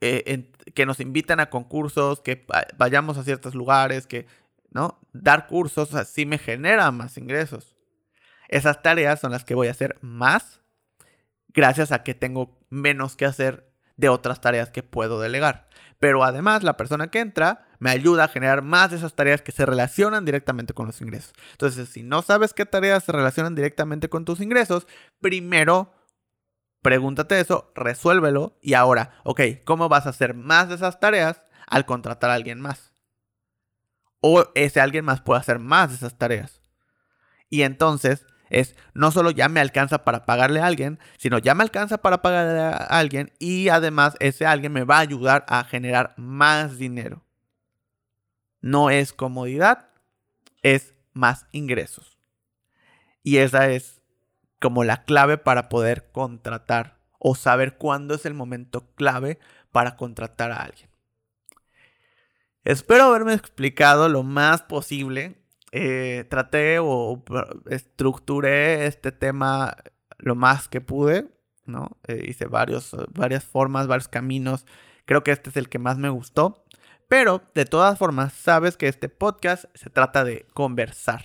Eh, 0.00 0.52
que 0.74 0.86
nos 0.86 1.00
invitan 1.00 1.40
a 1.40 1.50
concursos, 1.50 2.20
que 2.20 2.46
vayamos 2.76 3.18
a 3.18 3.24
ciertos 3.24 3.54
lugares, 3.54 4.06
que, 4.06 4.26
¿no? 4.70 5.00
Dar 5.12 5.46
cursos, 5.48 5.94
así 5.94 6.24
me 6.24 6.38
genera 6.38 6.90
más 6.92 7.18
ingresos. 7.18 7.76
Esas 8.48 8.80
tareas 8.82 9.20
son 9.20 9.32
las 9.32 9.44
que 9.44 9.54
voy 9.54 9.68
a 9.68 9.72
hacer 9.72 9.98
más 10.00 10.62
gracias 11.48 11.92
a 11.92 12.02
que 12.02 12.14
tengo 12.14 12.58
menos 12.70 13.16
que 13.16 13.26
hacer 13.26 13.70
de 13.96 14.08
otras 14.08 14.40
tareas 14.40 14.70
que 14.70 14.82
puedo 14.82 15.20
delegar. 15.20 15.68
Pero 15.98 16.22
además 16.22 16.62
la 16.62 16.76
persona 16.76 17.10
que 17.10 17.18
entra 17.18 17.67
me 17.78 17.90
ayuda 17.90 18.24
a 18.24 18.28
generar 18.28 18.62
más 18.62 18.90
de 18.90 18.96
esas 18.96 19.14
tareas 19.14 19.42
que 19.42 19.52
se 19.52 19.66
relacionan 19.66 20.24
directamente 20.24 20.74
con 20.74 20.86
los 20.86 21.00
ingresos. 21.00 21.32
Entonces, 21.52 21.88
si 21.88 22.02
no 22.02 22.22
sabes 22.22 22.54
qué 22.54 22.66
tareas 22.66 23.04
se 23.04 23.12
relacionan 23.12 23.54
directamente 23.54 24.08
con 24.08 24.24
tus 24.24 24.40
ingresos, 24.40 24.86
primero 25.20 25.92
Pregúntate 26.82 27.40
eso, 27.40 27.72
resuélvelo 27.74 28.56
y 28.62 28.74
ahora, 28.74 29.20
ok, 29.24 29.40
¿cómo 29.64 29.88
vas 29.88 30.06
a 30.06 30.10
hacer 30.10 30.34
más 30.34 30.68
de 30.68 30.76
esas 30.76 31.00
tareas 31.00 31.42
al 31.66 31.86
contratar 31.86 32.30
a 32.30 32.34
alguien 32.34 32.60
más? 32.60 32.92
O 34.20 34.46
ese 34.54 34.80
alguien 34.80 35.04
más 35.04 35.20
puede 35.20 35.40
hacer 35.40 35.58
más 35.58 35.90
de 35.90 35.96
esas 35.96 36.16
tareas. 36.18 36.62
Y 37.50 37.62
entonces 37.62 38.26
es, 38.48 38.76
no 38.94 39.10
solo 39.10 39.30
ya 39.30 39.48
me 39.48 39.60
alcanza 39.60 40.04
para 40.04 40.24
pagarle 40.24 40.60
a 40.60 40.66
alguien, 40.66 41.00
sino 41.18 41.38
ya 41.38 41.54
me 41.54 41.64
alcanza 41.64 41.98
para 41.98 42.22
pagarle 42.22 42.60
a 42.60 42.70
alguien 42.70 43.32
y 43.38 43.68
además 43.68 44.14
ese 44.20 44.46
alguien 44.46 44.72
me 44.72 44.84
va 44.84 44.98
a 44.98 45.00
ayudar 45.00 45.44
a 45.48 45.64
generar 45.64 46.14
más 46.16 46.78
dinero. 46.78 47.24
No 48.60 48.90
es 48.90 49.12
comodidad, 49.12 49.90
es 50.62 50.94
más 51.12 51.46
ingresos. 51.52 52.18
Y 53.22 53.38
esa 53.38 53.70
es 53.70 54.00
como 54.60 54.84
la 54.84 55.04
clave 55.04 55.38
para 55.38 55.68
poder 55.68 56.10
contratar 56.12 56.98
o 57.18 57.34
saber 57.34 57.76
cuándo 57.76 58.14
es 58.14 58.26
el 58.26 58.34
momento 58.34 58.92
clave 58.94 59.38
para 59.72 59.96
contratar 59.96 60.50
a 60.50 60.62
alguien. 60.62 60.88
Espero 62.64 63.04
haberme 63.04 63.34
explicado 63.34 64.08
lo 64.08 64.22
más 64.22 64.62
posible. 64.62 65.36
Eh, 65.72 66.24
traté 66.28 66.78
o 66.80 67.22
estructuré 67.70 68.86
este 68.86 69.12
tema 69.12 69.76
lo 70.18 70.34
más 70.34 70.68
que 70.68 70.80
pude, 70.80 71.28
¿no? 71.66 71.98
Eh, 72.06 72.24
hice 72.28 72.46
varios, 72.46 72.96
varias 73.14 73.44
formas, 73.44 73.86
varios 73.86 74.08
caminos. 74.08 74.66
Creo 75.04 75.22
que 75.22 75.30
este 75.30 75.50
es 75.50 75.56
el 75.56 75.68
que 75.68 75.78
más 75.78 75.98
me 75.98 76.08
gustó. 76.08 76.64
Pero 77.08 77.42
de 77.54 77.64
todas 77.64 77.98
formas, 77.98 78.34
sabes 78.34 78.76
que 78.76 78.86
este 78.86 79.08
podcast 79.08 79.64
se 79.74 79.88
trata 79.88 80.24
de 80.24 80.46
conversar. 80.52 81.24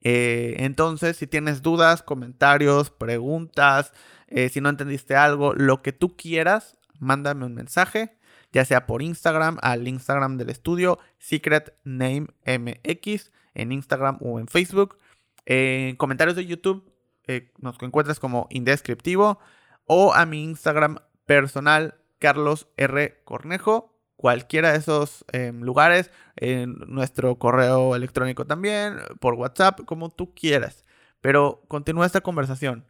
Eh, 0.00 0.54
entonces, 0.58 1.16
si 1.16 1.26
tienes 1.26 1.60
dudas, 1.60 2.02
comentarios, 2.02 2.90
preguntas, 2.90 3.92
eh, 4.28 4.48
si 4.48 4.60
no 4.60 4.68
entendiste 4.68 5.16
algo, 5.16 5.54
lo 5.54 5.82
que 5.82 5.92
tú 5.92 6.16
quieras, 6.16 6.76
mándame 7.00 7.44
un 7.44 7.54
mensaje, 7.54 8.16
ya 8.52 8.64
sea 8.64 8.86
por 8.86 9.02
Instagram, 9.02 9.58
al 9.60 9.88
Instagram 9.88 10.38
del 10.38 10.50
estudio, 10.50 10.98
Secret 11.18 11.74
Name 11.84 12.28
MX, 12.46 13.32
en 13.54 13.72
Instagram 13.72 14.18
o 14.20 14.38
en 14.38 14.46
Facebook. 14.46 14.98
en 15.44 15.96
comentarios 15.96 16.36
de 16.36 16.46
YouTube, 16.46 16.92
eh, 17.26 17.50
nos 17.58 17.76
encuentras 17.82 18.20
como 18.20 18.46
indescriptivo, 18.50 19.40
o 19.86 20.14
a 20.14 20.24
mi 20.24 20.44
Instagram 20.44 20.98
personal, 21.26 21.96
Carlos 22.20 22.68
R. 22.76 23.20
Cornejo 23.24 23.91
cualquiera 24.22 24.70
de 24.70 24.78
esos 24.78 25.24
em, 25.32 25.62
lugares, 25.62 26.12
en 26.36 26.76
nuestro 26.86 27.40
correo 27.40 27.96
electrónico 27.96 28.46
también, 28.46 28.98
por 29.18 29.34
WhatsApp, 29.34 29.80
como 29.84 30.10
tú 30.10 30.32
quieras. 30.32 30.84
Pero 31.20 31.64
continúa 31.66 32.06
esta 32.06 32.20
conversación. 32.20 32.86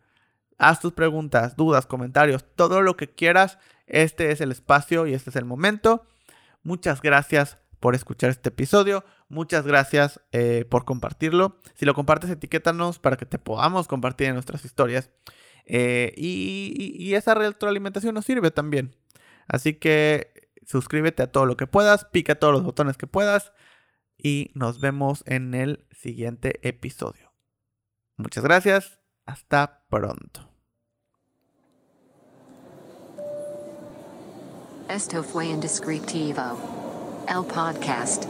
Haz 0.59 0.81
tus 0.81 0.93
preguntas, 0.93 1.57
dudas, 1.57 1.87
comentarios, 1.87 2.45
todo 2.55 2.83
lo 2.83 2.99
que 2.99 3.09
quieras. 3.09 3.59
Este 3.87 4.31
es 4.31 4.43
el 4.43 4.53
espacio 4.53 5.07
y 5.07 5.15
este 5.15 5.31
es 5.31 5.37
el 5.37 5.47
momento. 5.47 6.05
Muchas 6.65 7.01
gracias 7.01 7.57
por 7.81 7.95
escuchar 7.95 8.29
este 8.29 8.51
episodio. 8.51 9.03
Muchas 9.31 9.67
gracias 9.67 10.21
eh, 10.33 10.67
por 10.69 10.85
compartirlo. 10.85 11.57
Si 11.73 11.87
lo 11.87 11.95
compartes, 11.95 12.29
etiquétanos 12.29 12.99
para 12.99 13.17
que 13.17 13.25
te 13.25 13.39
podamos 13.39 13.89
compartir 13.89 14.27
en 14.27 14.35
nuestras 14.35 14.67
historias. 14.67 15.09
Eh, 15.65 16.13
y, 16.15 16.95
y 16.99 17.15
esa 17.15 17.33
retroalimentación 17.33 18.15
nos 18.15 18.27
sirve 18.27 18.51
también. 18.51 18.95
Así 19.49 19.75
que 19.75 20.32
suscríbete 20.67 21.23
a 21.23 21.31
todo 21.31 21.47
lo 21.47 21.57
que 21.57 21.67
puedas, 21.67 22.05
pica 22.07 22.35
todos 22.35 22.53
los 22.53 22.63
botones 22.63 22.97
que 22.97 23.07
puedas 23.07 23.53
y 24.17 24.51
nos 24.55 24.81
vemos 24.81 25.25
en 25.27 25.55
el 25.55 25.87
siguiente 25.91 26.61
episodio. 26.67 27.33
Muchas 28.17 28.45
gracias, 28.45 29.01
hasta 29.27 29.85
pronto. 29.89 30.49
Esto 34.89 35.23
fue 35.23 35.47
Indescriptivo, 35.47 37.25
el 37.29 37.45
podcast. 37.47 38.25